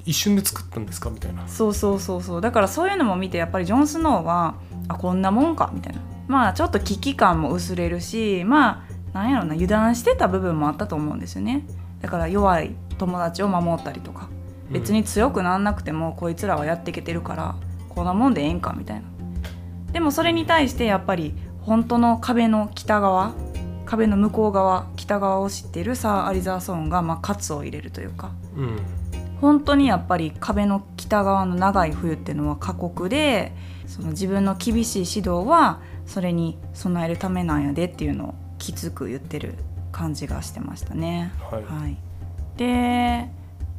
[0.04, 1.48] 一瞬で作ったんですかみたいな。
[1.48, 2.40] そうそうそうそう。
[2.40, 4.56] だからそういうのも見てやっぱりジョン・スノーは
[4.88, 6.00] あこんなもんかみたいな。
[6.28, 11.64] まあちょっと危機感も薄れるしまあなんやろな油断してた部分もあったと思うんですよね。
[12.00, 14.28] だから弱い友達を守ったりとか
[14.70, 17.54] 別に強くなんなくてもこいつらはやっていけてるから
[17.88, 19.02] こんなもんでええんかみたいな。
[19.92, 23.34] でもそれに対してやっぱり本当の壁の北側
[23.84, 28.80] 壁の向こう側北側を知っているサー・アリザーソーンが、まあ、喝を入れるというかうん。
[29.42, 33.52] 本当にやっぱり壁の北側の長い冬っていうのは過酷で
[33.86, 39.54] その自分の厳しい指導はそれに備えるためなんやでっていうのをきつく言ってる
[39.90, 41.32] 感じがしてましたね。
[41.50, 41.64] はい。
[41.64, 41.96] はい、
[42.56, 43.28] で、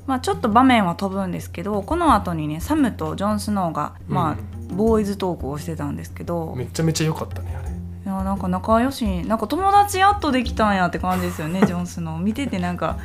[0.06, 7.69] まあ、ちょっと場面は飛ぶんですけどこの後にねサムとジョン・スノーが、まあボーイズトークをしてたんですけど、めちゃめちゃ良かったねあれ。
[7.69, 7.74] い
[8.06, 12.19] やなんか仲良しなんか友達やっとできたんやって感じですよね ジョン・スノー。
[12.19, 12.98] 見ててなんか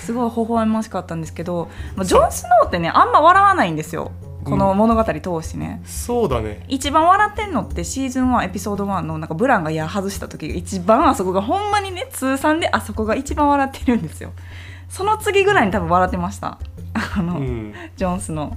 [0.00, 4.12] すごい微笑ましかったんですけど、まあ、ジョン・スノーってねあんま笑わないんですよ
[4.44, 6.64] この物語通してね、そうだね。
[6.68, 14.32] 一番笑ってんのってシーズン1エピソード1のなんかブランが矢外した時が一番あそこがほんまにね通算であそこが一番笑ってるんですよ。
[14.88, 16.58] その次ぐらいに多分笑ってました。
[17.16, 17.74] あの、うん。
[17.96, 18.56] ジョン・スノ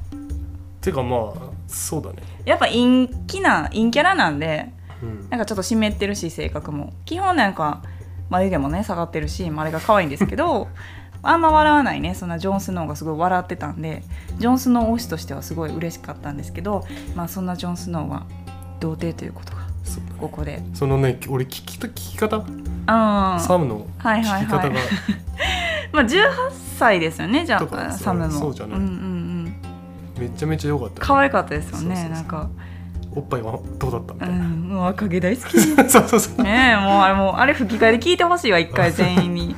[0.81, 1.33] てかまあ
[1.67, 2.15] そうだね。
[2.45, 4.71] ーやっぱ陰気な陰キャラなんで
[5.01, 5.29] うん。
[5.29, 6.93] なんかちょっと湿ってるし性格も。
[7.05, 7.81] 基本なんか
[8.29, 10.67] 眉毛もね下がってるしまああれが可愛いんですけど
[11.27, 12.13] あんま笑わないね。
[12.15, 14.03] そんなジョン・スノーがすごい笑ってたんで
[14.37, 16.85] ジョン・スノー推しとしてはすごい嬉しかったんですけど
[17.15, 18.25] まあそんなジョン・スノーは
[18.79, 19.63] 童貞ということが
[20.19, 20.61] ここで。
[20.73, 22.43] そのね俺聞きた聞き方？
[22.87, 24.43] あサムのはいはいはい。
[24.43, 24.75] 聞き方が。
[25.93, 26.29] まあ18
[26.77, 28.79] 歳ですよねじゃあサムもそうじゃない。
[28.79, 29.55] んうんうん。
[30.19, 32.49] めちゃめちゃ良かったよ可愛かったですよねなんか。
[33.15, 34.13] おっぱいはどうだった？
[34.13, 35.59] みたういな、んもう赤毛大好き。
[35.89, 39.55] そうそうそう、ねえもうあれもうあれ吹き替えで聞いてほしいわ一回全員に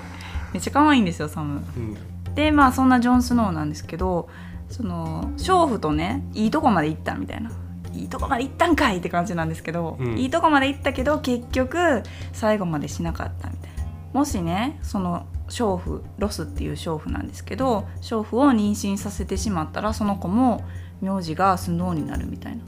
[0.58, 1.62] めっちゃ可愛いんですよサム。
[1.78, 4.28] うん、でまあそんなジョン・スノーなんですけど
[4.70, 7.52] その娼婦とねいいとこまで行ったみたいな。
[7.94, 10.18] いいとこまで行ったんかいって感じなんですけど、うん。
[10.18, 13.84] いいとこまで行ったけど結局最後までしなかったみたいな。
[14.14, 20.64] もしねその娼婦ロスっていう娼婦なんですけど娼婦を妊娠させてしまったらその子も
[21.02, 22.64] 名字がスノーになるみたいな。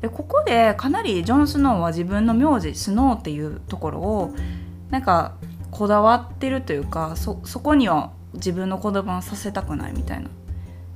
[0.00, 4.34] でここでかなりジョン・スノーは自分の名字スノーっていうところを
[4.90, 5.34] なんか
[5.72, 10.28] こだわってるというかそそこには自分の子供をさせたくないみたいな。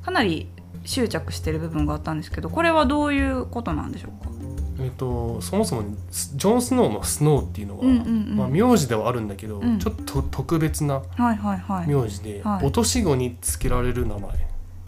[0.05, 0.49] かなり
[0.85, 4.31] 執着してる部分があったんですけどこれはどういうことなんでしょうか？
[4.79, 8.37] えっとそもそもスジョン・スノーのスノーっていうのは、うんうんうん。
[8.37, 9.81] まあ、名字ではあるんだけど、うん。
[9.81, 12.67] ちょっと特別な名字で、はい。
[12.67, 14.31] お年子につけられる名前。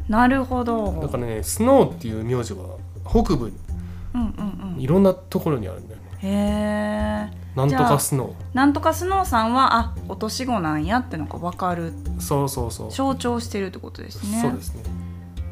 [0.08, 1.00] なるほど。
[1.02, 3.52] だからねスノーっていう名字は北部
[4.14, 4.80] うんうんうん。
[4.80, 6.08] いろんなところにあるんだよね。
[6.22, 11.92] へえなんとかスノなんとかスノーさんはあお年子なんやってのが分かる。
[11.92, 12.90] ーそうそうそう。
[12.92, 14.40] 象徴してるってことですね。
[14.40, 14.82] そうですね。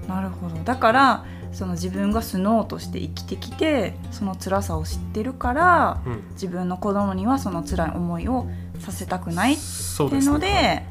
[0.06, 0.54] なるほど。
[0.64, 6.22] だからその自分がスノーとして生きてきてその辛さを知ってるからうん。
[6.32, 8.46] 自分の子供にはその辛い思いを
[8.78, 10.38] させたくないっそうですね。
[10.40, 10.86] てので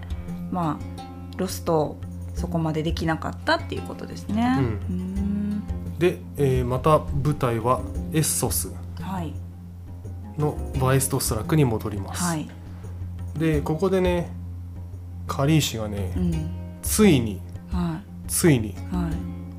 [0.52, 1.98] まあロスト
[2.34, 4.58] そこまでできなかったっていうことですね。
[4.90, 4.96] うん。
[4.98, 5.64] ん。
[5.98, 7.80] で、えーまた舞台は
[8.12, 8.74] エッソス。
[9.00, 9.34] はい
[10.38, 12.50] のバイストスラクに戻ります、はい、
[13.38, 14.30] でここでね
[15.28, 18.74] カリーシがねうん、ついにはついにい。
[18.92, 19.10] は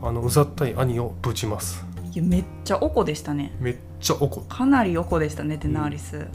[0.03, 1.85] あのうざったい兄をぶちます。
[2.05, 3.53] いいやめっちゃおこでしたね。
[3.59, 6.29] めっちゃ怒るかなりおこでしたねデナーリス、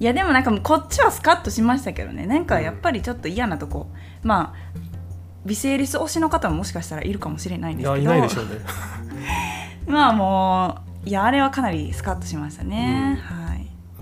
[0.00, 2.26] いやでもなんかもうこっちはスカッとしましたけどね。
[2.26, 3.88] なんかやっぱりちょっと嫌なとこ、
[4.22, 4.78] まあ
[5.46, 8.04] ビセイリス推しの方ももしかしたらいるかもしれないんいですけど。
[8.04, 8.50] やいないでしょうね。
[9.86, 13.47] まあもういやあれはかなりスカッとしましたね、はい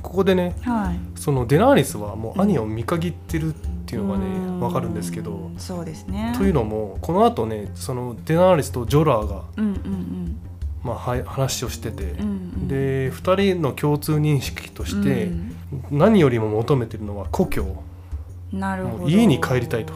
[0.07, 1.19] ここでねはい。
[1.19, 4.61] そのデナーリスはもう兄を見限ってるっていうのがねうん。
[4.61, 6.33] わかるんですけどそうですね。
[6.38, 10.40] というのもこの後ねそのデナーリスとジョラーが、うんうん
[10.85, 12.29] まあ、は話をしてて、うんうん。
[12.29, 15.57] うんで2人の共通認識として、うん。
[15.90, 17.83] 何よりも求めてるのは故郷。
[18.53, 19.09] なるほど。
[19.09, 19.92] 家に帰りたいと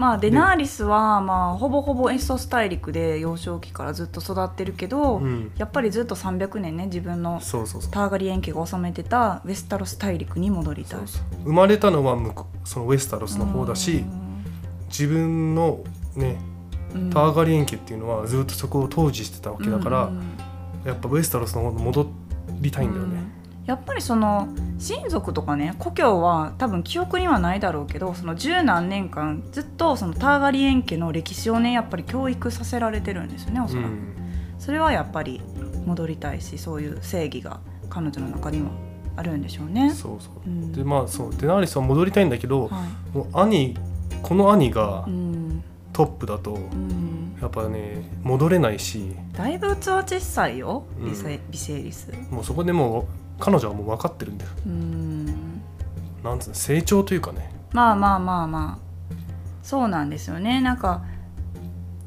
[0.00, 5.52] まあデナーリスはまあほぼほぼエッソス大陸で幼少期からずっと育ってるけど、うん。
[5.58, 11.00] やっぱりずっと300年ね自分のターガリエン家が治めてたウェスタロス大陸に戻りたい。
[11.44, 14.02] 生まれたのは向こうそのウェスタロスの方だし
[14.88, 15.84] 自分の
[16.16, 16.38] ね
[16.94, 17.10] うん。
[17.10, 20.10] ターガリエン家っていうのはずっとそこを統治してたわけだから、
[20.86, 22.10] やっぱウェスタロスの方に戻
[22.52, 23.39] りたいんだよね、うん
[23.70, 24.48] やっぱりその
[24.80, 34.16] 親族とかね故郷は多分記憶にはないだろうけどその十何年間ずっとそのターガリエン家の歴史をねやっぱり教育させられてるんですよねおそらく、うん。
[34.58, 35.40] それはやっぱり
[35.86, 38.70] 戻りたいしそういう正義が彼女の中には
[39.14, 39.90] あるんでしょうね。
[39.90, 40.72] そうそう、うん。
[40.72, 42.82] でまあそうデナーリスは戻りたいんだけど、は
[43.14, 43.76] もう兄
[44.22, 45.06] この兄が
[45.92, 49.14] トップだと、うん、やっぱね戻れないし。
[49.32, 51.10] だいぶ器小さいようん。
[51.10, 52.12] ビセ,、ビセイリス。
[52.32, 54.50] もうそこでもう彼女はもう分かってるんだよ。
[54.66, 55.26] うん。
[56.22, 57.50] なんつうの成長というかね。
[57.72, 58.90] まあまあまあまあ。
[59.62, 60.60] そうなんですよね。
[60.60, 61.02] なんか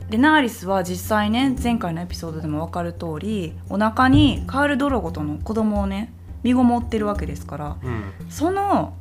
[0.10, 8.04] デナーリスは実際ね前回のエピソードでも分かる通りお腹にカール・ドロゴとの子供をね身ごもってるわけですからうん。
[8.30, 8.96] その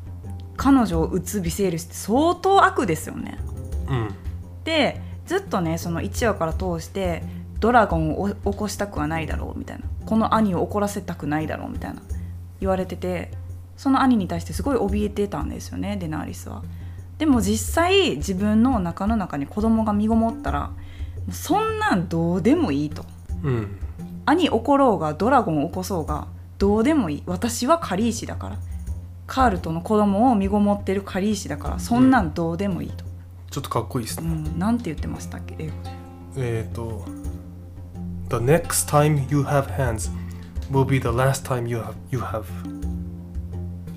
[0.57, 3.39] 彼女を撃つビセイリスって相当悪ですよね。
[3.89, 4.15] うん。
[4.65, 7.23] でずっとねその1話から通して
[7.61, 9.85] ドラゴンを起こしたくはないだろうみたいな。
[10.07, 12.03] この兄を怒らせたくないだろうみたいな
[12.63, 13.31] 言われてて
[13.77, 16.63] その兄に対してすごい怯えてたんですよねデナーリスは。
[17.19, 20.73] でも実際自分のお腹の中に子供が身ごもったら
[21.31, 23.05] そんなんどうでもいいと。
[23.43, 23.79] うん。
[24.25, 26.27] 兄怒ろうがドラゴンを起こそうが
[26.59, 27.23] どうでもいい。
[27.27, 28.57] 私はカリーシだから。
[29.27, 33.05] カールとの子供を身ごもってるカリーシだからそんなんどうでもいいと、
[33.51, 35.91] ちょっとかっこいいですうね、ん、なんて言ってましたっけ英語で。
[36.37, 37.05] えっ、と
[38.29, 40.11] The next time you have hands
[40.73, 42.45] will be the last time you have, you have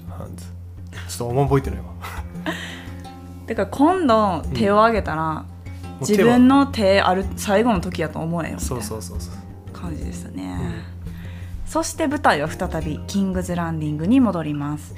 [0.09, 0.43] hands.
[1.09, 1.86] ちょっとあんま覚えてないわ
[3.47, 5.45] だから今度手を挙げたら、も
[5.97, 10.57] う自手は分の手ある最後の時やと思えよそうなそうそうそう感じでしたね、
[11.65, 14.95] そして舞台は再びキングズランディングに戻ります。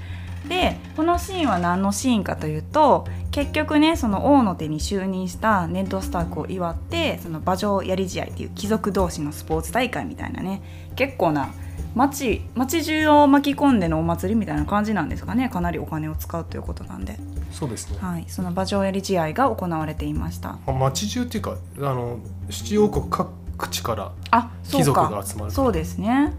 [0.47, 10.61] でこのシーンは何のシーンかというと結局ねその王の手に就任したネッド・スタークを祝ってその馬上やり試合っていう貴族同士のスポーツ大会みたいなね
[10.95, 11.49] 結構な
[11.95, 15.49] 町町中を巻き込んでのお祭りみたいな感じなんですかね。
[15.49, 17.17] かなりお金を使うということなんで、
[17.51, 20.57] そうですね、はい、その馬上やり試合が行われていました。
[20.65, 22.19] まあ、町中っていうかあの
[22.49, 26.33] 七王国各地からあそう貴族かが集まるそうですね。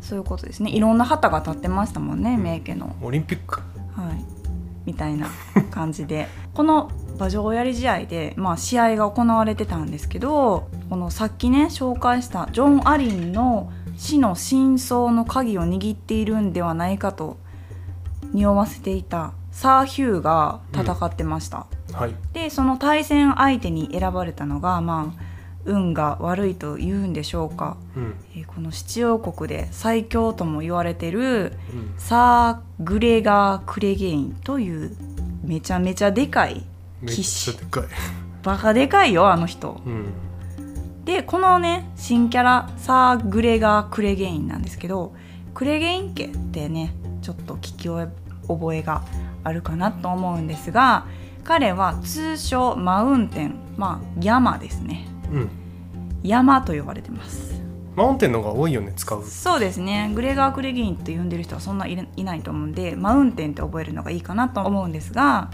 [0.00, 0.70] そういうことですね。
[0.70, 2.96] いろんな旗が立ってましたもんね名家の。
[3.02, 3.60] オリンピック。
[3.94, 4.24] はい。
[4.86, 5.28] みたいな
[5.70, 6.28] 感じで。
[6.54, 13.70] この馬上やり試合で、まあ、試合が行われてたんですけどこのさっきね紹介したジョン・アリンの
[14.00, 17.36] 死の真相の鍵を握っているんではないかと
[18.32, 21.66] 匂わせていたサー・ヒューが戦ってました。
[21.92, 22.14] はい。
[22.32, 25.22] でその対戦相手に選ばれたのがまあ
[25.66, 28.14] 運が悪いと言うんでしょうか、うん。
[28.34, 31.94] えーこの七王国で最強とも言われてるうん。
[31.98, 34.96] サー・グレガー・クレゲインという
[35.44, 36.64] めちゃめちゃでかい
[37.02, 37.84] めっ騎士ちゃでかい。
[38.42, 39.82] バカでかいよあの人。
[39.84, 40.06] うん
[41.04, 45.14] でこのね新キャラサー・グレガー・クレゲインなんですけど
[45.54, 47.88] クレゲイン家ってねちょっと聞き
[48.48, 49.02] 覚えが
[49.42, 51.06] あるかなと思うんですが
[51.44, 55.06] 彼は通称マウンテンまあ山ですね。
[55.32, 55.50] うん。
[56.22, 57.62] 山と呼ばれてます。
[57.96, 59.24] マウンテンの方が多いよね使う。
[59.24, 60.12] そうですね。
[60.14, 65.50] グレガー・クレゲインって呼んでる人はそんないないと思うんでマウンテンって覚えるのがいいかなと思うんですが、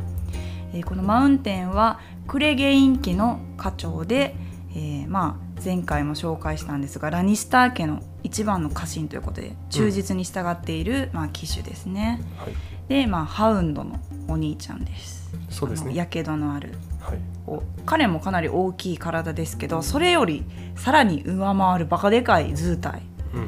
[0.75, 4.35] えーこのマウンテンはクレゲイン家の家長で、
[4.79, 12.23] えーまあ、前回も紹介したんですがラニスター家の一番の家臣ということで忠実に従っている、まあ、騎手ですね。
[12.37, 12.55] はい。
[12.87, 13.99] で、まあ、ハウンドの
[14.29, 15.31] お兄ちゃんです。
[15.49, 15.95] そうですね。
[15.95, 16.75] やけどのある。
[17.01, 17.19] はい。
[17.47, 23.01] お彼もかなり大きい体ですけどそれよりさらに上回るバカでかい図体。
[23.33, 23.47] うん。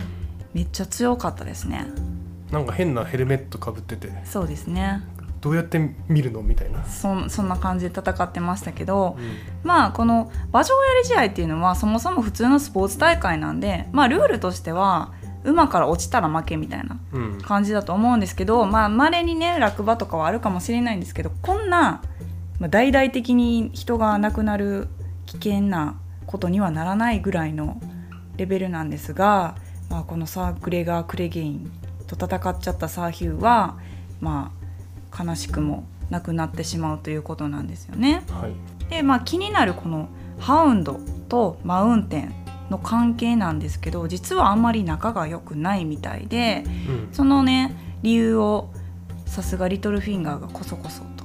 [0.55, 1.85] めっちゃ強かったですね。
[2.51, 4.11] なんか変なヘルメットかぶってて。
[4.24, 5.03] そうですね
[5.49, 9.36] どうやって見るのみたいな、そんそんな感じで戦ってましたけどうん。
[9.62, 17.38] まあこの馬上やり試合っていうのはそもそも普通のスポーツ大会なんでまあルールとしては馬から落ちたら負けみたいなうん。
[17.40, 22.03] 感じだと思うんですけどまあ稀にね落馬とかはあるかもしれないんですけどこんな、
[22.59, 24.88] まあ、大々的に人が亡くなる
[25.24, 27.80] 危険なことにはならないぐらいの
[28.36, 29.57] レベルなんですが、
[29.88, 31.72] まあ、このサー・グレガー・クレゲイン
[32.07, 33.78] と戦っちゃったサー・ヒューは
[34.20, 34.58] まあ
[35.17, 38.23] 悲しくも亡くなってしまうということなんですよね。
[38.31, 38.53] はい。
[38.91, 40.99] でまあ気になるこのハウンド
[41.29, 42.35] とマウンテン
[42.71, 47.09] の関係なんですけど実はあんまり仲が良くないみたいでうん。
[47.13, 48.71] そのね理由を
[49.27, 51.25] さすがリトルフィンガーがこそこそと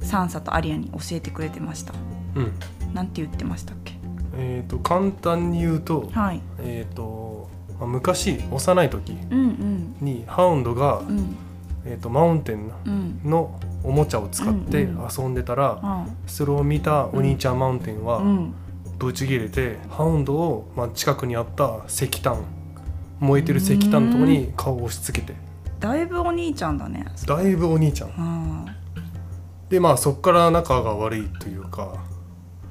[0.00, 1.94] サンサとアリアに教えてくれてました。
[2.34, 2.52] うん。
[2.94, 3.94] なんて言ってましたっけ？
[4.38, 6.40] えー、と簡単に言うと,、はい。
[6.58, 9.96] えーとまあ、昔幼い時うんうん。
[10.00, 11.36] にハウンドが、うん
[11.86, 13.20] えー、とマウンテンうん。
[13.24, 18.54] のおもちゃを使って遊んでたら、あそれを見たお兄ちゃんマウンテンはうん。
[18.98, 22.42] ぶち切れて、ハウンドを、まあ、近くにあった石炭
[23.20, 25.34] 燃えてる石炭のところに顔を押し付けて。
[25.80, 27.04] だいぶお兄ちゃんだね。
[27.26, 28.10] だいぶお兄ちゃん。
[28.10, 28.66] うん。
[29.68, 32.04] でまあそっから仲が悪いというか。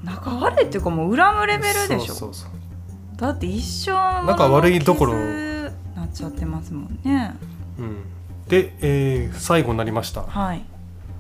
[0.04, 2.14] 仲悪いっていうかもう恨むレベルでしょ。
[2.14, 2.50] そうそう
[3.18, 3.92] だって一生
[4.26, 5.14] 仲悪いどころ。
[5.14, 7.36] なっちゃってますもんね。
[7.80, 8.04] うん、
[8.48, 10.24] で、えー最後になりました。
[10.24, 10.64] はい。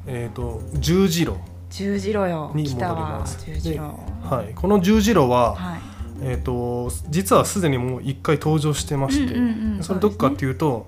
[0.08, 1.34] えっ、と十字路。
[1.70, 2.52] 十字路よ。
[2.54, 3.44] に戻ります。
[3.46, 3.80] 十字路。
[3.80, 5.80] はい、この十字路は、はい。
[6.22, 10.88] えー、と実はすでにもう一回登場してまして、うんうんうんそれどっかっていうと,、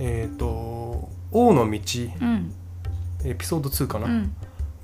[0.00, 1.80] えっ、と王の道。
[2.20, 2.52] うん。
[3.24, 4.34] エピソード2かな、うん。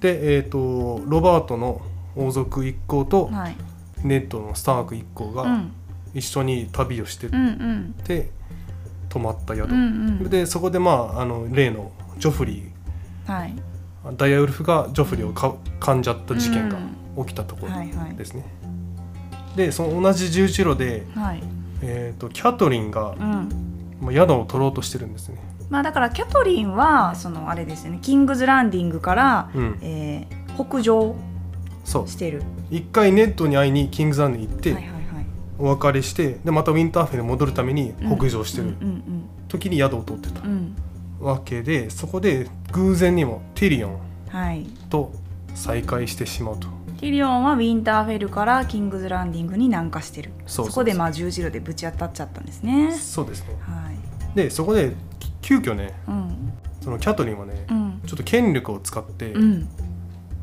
[0.01, 1.83] で、えー、とロバートの
[2.17, 3.57] 王族一行とはい。
[4.03, 5.73] ネットのスターク一行がうん。
[6.15, 7.95] 一緒に旅をしてうんうん。
[8.05, 8.31] て
[9.11, 9.77] 泊まった宿、うんう
[10.27, 10.31] ん。
[10.31, 12.71] でそこでまああの例のジョフリ
[13.27, 13.55] はい。
[14.05, 16.79] ーダイヤウルフがジョフリーをか噛んじゃった事件が
[17.19, 18.17] 起きたところはいはい。
[18.17, 18.47] ですね。
[19.57, 21.43] でその同じ十字路で、はい。
[21.83, 23.49] えー、とキャトリンがうん。
[24.01, 25.39] まあ宿を取ろうとしてるんですね。
[25.69, 27.99] まあだからキャトリンはそのあれですよね。
[28.01, 31.15] キングズランディングから、うん、えー北上
[32.07, 32.43] してる。
[32.71, 35.00] 一回ネットに会いにキングズランドに行って、はいはいはい
[35.61, 38.75] お別れしてでまたウィンターフェルに戻るために北上してる。
[39.49, 40.43] 時に宿を取ってた
[41.21, 43.99] わけでそこで偶然にもティリオン
[44.29, 44.67] はい。
[44.89, 45.13] と
[45.55, 46.69] 再会してしまうと。
[47.01, 50.31] ティリオンはウィンターフェルからキングズランディングに南下してる。
[50.47, 52.93] そこでまあ十字路でぶち当たっちゃったんですね。
[52.93, 53.57] そうですね。
[53.61, 54.37] はい。
[54.37, 56.53] でそこでき急遽ねうん。
[56.81, 58.01] そのキャトリンはね、うん。
[58.07, 59.69] ちょっと権力を使って、うん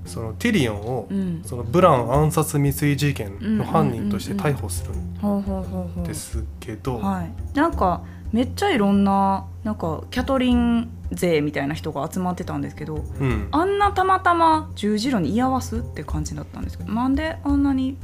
[0.08, 1.42] そのティリオンを、うん。
[1.46, 7.32] そのブラン暗殺未遂事件の犯人として逮捕するんですけど、はい。
[7.54, 17.98] なんかめっちゃいろんななんかキャトリン勢みたいな人が集まってたんですけどうん、あんなたまたま十字路に居合わすって感じだったんですけどなんであんなに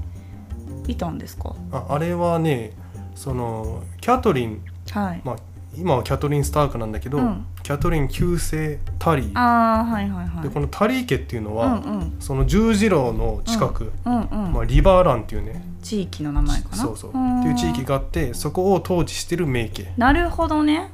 [0.87, 1.53] いたんですか？
[1.73, 2.71] ああれはね
[3.15, 5.35] そのキャトリン、はい、まあ、
[5.75, 9.31] 今はキャトリン・スタークなんだけど、うんキャトリン旧姓タリー。
[9.39, 10.43] ああはいはいはい。
[10.43, 12.15] でこのタリー家っていうのうんは、うん。
[12.19, 15.63] その十字路の近く、うんうん、まあ、リバーランっていうね。
[15.81, 16.75] 地域の名前かな。
[16.75, 17.11] そうそう。
[17.11, 17.41] っん。
[17.41, 19.93] ていう地域があってそこを統治してる名家。
[19.97, 20.89] なるほどね。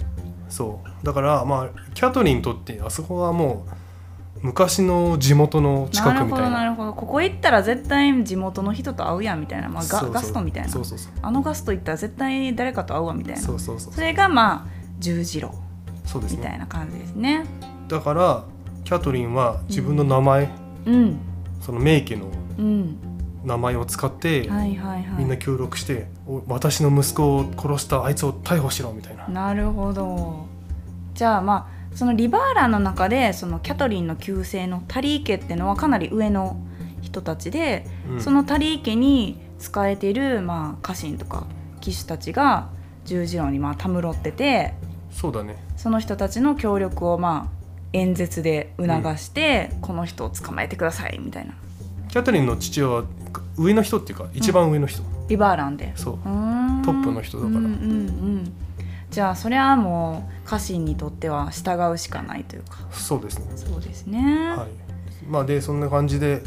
[0.47, 1.05] そう。
[1.05, 6.49] だからまあキャトリンにとってあそこはもう昔の地元の近くみたいな。
[6.51, 10.69] なるほどここ行ったら絶対地元の人と会うやんみたいな、まあ、ガガストみたいな。
[10.69, 11.13] そうそうそう。
[11.23, 13.41] あのガスト行ったら絶対誰かと会うわみたいな。
[13.41, 13.93] そうそうそう。
[13.93, 15.49] それがまあ十字路
[16.05, 16.37] そうですね。
[16.39, 17.45] みたいな感じですね。
[17.87, 18.43] だから
[18.83, 20.49] キャトリンは自分の名前、
[20.85, 21.19] うん。
[21.61, 22.27] その名家の
[22.57, 22.97] うん。
[23.43, 24.49] 名前を使って、
[25.17, 29.27] みんな協力してお私の息子を殺したあいつを逮捕しろみたいな。
[29.27, 30.45] なるほど。
[31.13, 36.59] じゃあまあそのリバーランの中でそのキャトリンの旧姓のタリー家っていうのはかなり上の
[37.01, 38.21] 人たちで、うん。
[38.21, 41.45] そのタリー家に仕えている、まあ、家臣とか
[41.81, 42.69] 騎手たちが
[43.05, 44.73] 十字路にまあたむろってて
[45.11, 45.55] そうだね。
[45.77, 47.59] その人たちの協力をまあ
[47.93, 51.53] 演説で促して、この人を捕まえてくださいみたいな。
[52.09, 53.07] キャトリンの父親は
[53.57, 55.91] 上の人っていうか一番上の人、リバーランで。
[55.95, 56.17] そう。
[56.23, 57.57] トップの人だから。
[57.57, 58.53] うんうんうん
[59.09, 62.77] じゃあそれはもう家臣にとっては従うしかないというか。
[62.91, 63.45] そうですね。
[63.55, 64.69] そうですね、はい。
[65.27, 66.43] まあでそんな感じで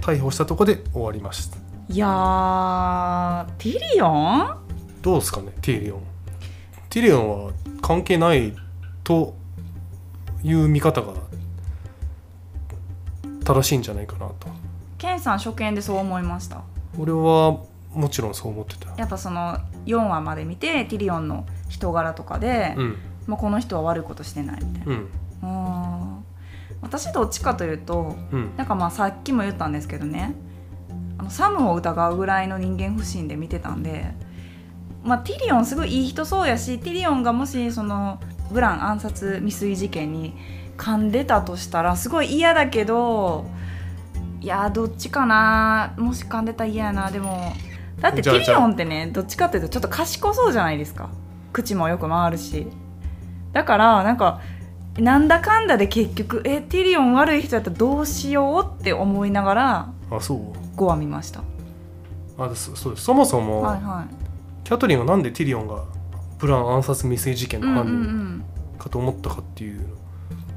[0.00, 1.56] 逮捕したとこで終わりました。
[1.88, 4.56] い、やーティリオン？
[5.02, 6.02] どうですかねティリオン
[6.90, 8.52] ティリオンは関係ない
[9.04, 9.36] と
[10.42, 11.14] いう見方が
[13.44, 14.48] 正しいんじゃないかなと。
[14.98, 16.62] ケンさん初見でそう思いました。
[16.98, 17.60] 俺は
[17.92, 22.96] もちろんそう思ってたやっぱその4話まで見てティリオンの人柄とかで、うん。
[23.28, 26.24] もうこの人は悪いことしてないみたいな、うん。
[26.82, 28.56] 私どっちかというとうん。
[28.56, 30.34] なんかまあさっきも言ったんですけどね
[31.18, 34.12] あのサムを疑うぐらいの人間不信で見てたんで、
[35.02, 38.20] まあ、ティリオンすごいいい人そうやしティリオンがもしその
[38.52, 40.34] ブラン暗殺未遂事件に
[40.76, 43.46] 噛んでたとしたらすごい嫌だけど
[44.40, 47.52] いやどっちかなもし噛んでたら嫌やなでも
[48.00, 51.10] だってティリオンってねどっちかっていうとちょっと賢そうじゃないですか。
[51.52, 52.66] 口もよく回るし。
[53.52, 54.40] だからなんか
[54.98, 60.78] なんだかんだで結局えティリオン悪い人やったらどうしようって思いながらあそう。
[60.78, 61.42] 5話見ました。
[62.38, 64.06] あそそうそもそも、はいは
[64.64, 65.84] キャトリンはなんでティリオンが
[66.38, 68.44] ブラン暗殺未遂事件の犯ん
[68.74, 69.88] 人かと思ったかっていう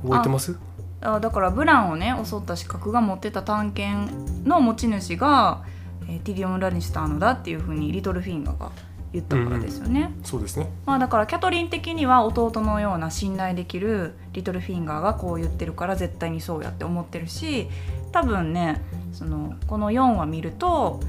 [0.03, 0.57] の覚えてます？
[1.01, 5.63] あだからブランをね襲った資格が持ってた探検の持ち主が、
[6.07, 8.71] えーティリオン・ラニスターのだっていうふうにリトルフィンガーが
[9.11, 10.71] 言ったからですよね、そうですね。
[10.85, 17.67] まあだからキャトリン的には弟のような信頼できるリトルフィンガーがこう言ってるから絶対にそうやって思ってるし
[18.11, 18.81] 多分ね
[19.11, 20.99] そのこの4話見ると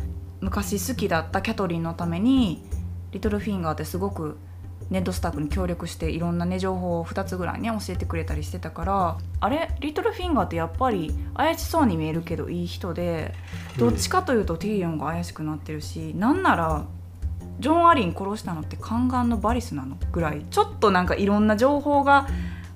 [0.40, 2.62] 昔好きだったキャトリンのために
[3.14, 4.36] リトルフィンガーってすごく
[4.90, 9.70] ネッドスタークに協力していろんなね情報を2つぐらいね教えてくれたりしてたからあれ？
[9.80, 13.34] リトルフィンガーってやっぱり怪しそうに見えるけどいい人で
[13.78, 16.84] どっちかというとティリオンが怪しくなってるし、なんなら
[17.60, 20.44] ジョン・アリン殺したのって宦官のバリスなのぐらい。
[20.50, 22.26] ちょっとなんかいろんな情報が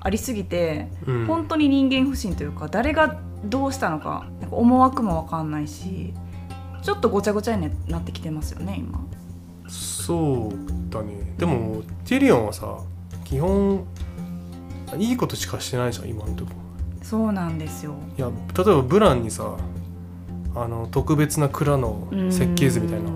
[0.00, 1.26] ありすぎて、うん。
[1.26, 6.14] 本当に人間不信というか誰がどうしたのかなんか思惑も分かんないし
[6.82, 9.04] ちょっとごちゃごちゃになってきてますよね今。
[10.08, 11.34] そうだね。
[11.36, 12.78] でもティリオンはさ
[13.24, 13.84] 基本
[14.96, 16.52] いいことしかしてないじゃん今のとこ。
[17.02, 17.92] そうなんですよ。
[18.16, 19.58] いや例えばブランにさ
[20.54, 23.10] あの特別な蔵の設計図みたいな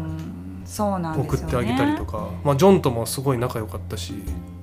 [0.66, 4.12] そうなんね、送ってあげたりとか、まあ、ジョンともすごい仲良かったし。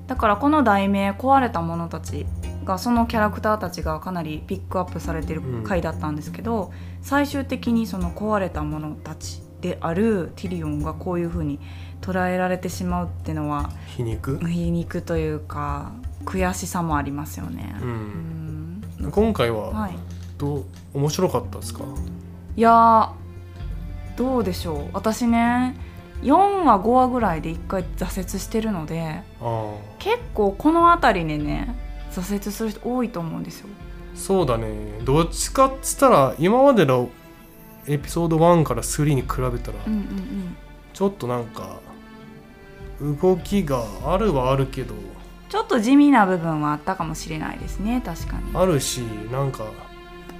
[0.05, 2.27] だからこの題名「壊れたものたち」
[2.63, 6.71] がそのキャラクターたちがかなりピックアップされてる回だったんですけど、
[7.01, 11.59] 最終的にその壊れたものたちであるティリオンがこういうふうに
[12.01, 15.91] 捉えられてしまうっていうのは皮肉、皮肉というか
[16.25, 17.75] 悔しさもありますよね。
[17.81, 18.83] う、うん。
[19.07, 19.95] ん今回ははい、
[20.37, 21.83] どう面白かったですか？
[22.55, 24.89] いやーどうでしょう。
[24.93, 25.75] 私ね
[26.23, 31.75] 4話5話ぐらいで1回挫折してるのであ結構この辺りでね
[32.11, 33.67] 挫折する人多いと思うんですよ。
[34.13, 34.67] あそうだね。
[35.05, 37.09] どっちかっつったら今までの
[37.89, 39.79] エピソード1から3に比べたら
[40.93, 41.79] ちょっとなんか
[43.01, 44.93] 動きがあるはあるけど
[45.49, 48.43] ちょっと地味な部分はあったかもしれないですね確かに。
[48.53, 48.99] あるし
[49.31, 49.65] なんか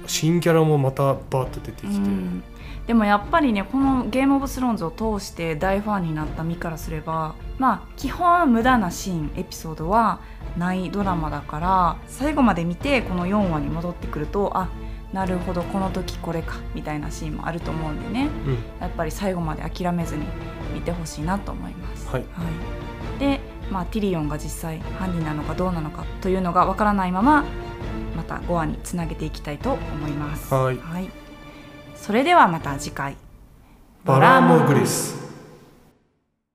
[0.06, 2.42] 新キャラもまたバーッと出てきて、うん。
[2.86, 10.20] でもやっぱりねこの「ゲームオブスローンズ」を通して大ファンになった身からすればまあ基本無駄なシーンエピソードは
[10.56, 14.68] ないドラマだから最後まで見てこの4話に戻ってくるとあ
[15.12, 18.28] なるほどこの時これかみたいなシーンもあると思うんでね。
[18.46, 18.54] うん。
[18.80, 20.24] やっぱり最後まで諦めずに
[20.72, 22.08] 見てほしいなと思います。
[22.08, 22.24] はい。
[23.18, 23.40] で、
[23.70, 27.44] まあ、ティリオンが実際犯人なのかどうなのかというのがわからないまま
[28.16, 30.52] また5話につなげていきたいと思います。
[30.54, 30.78] はい。
[31.96, 33.16] それではまた次回。
[34.04, 35.29] バラモグリス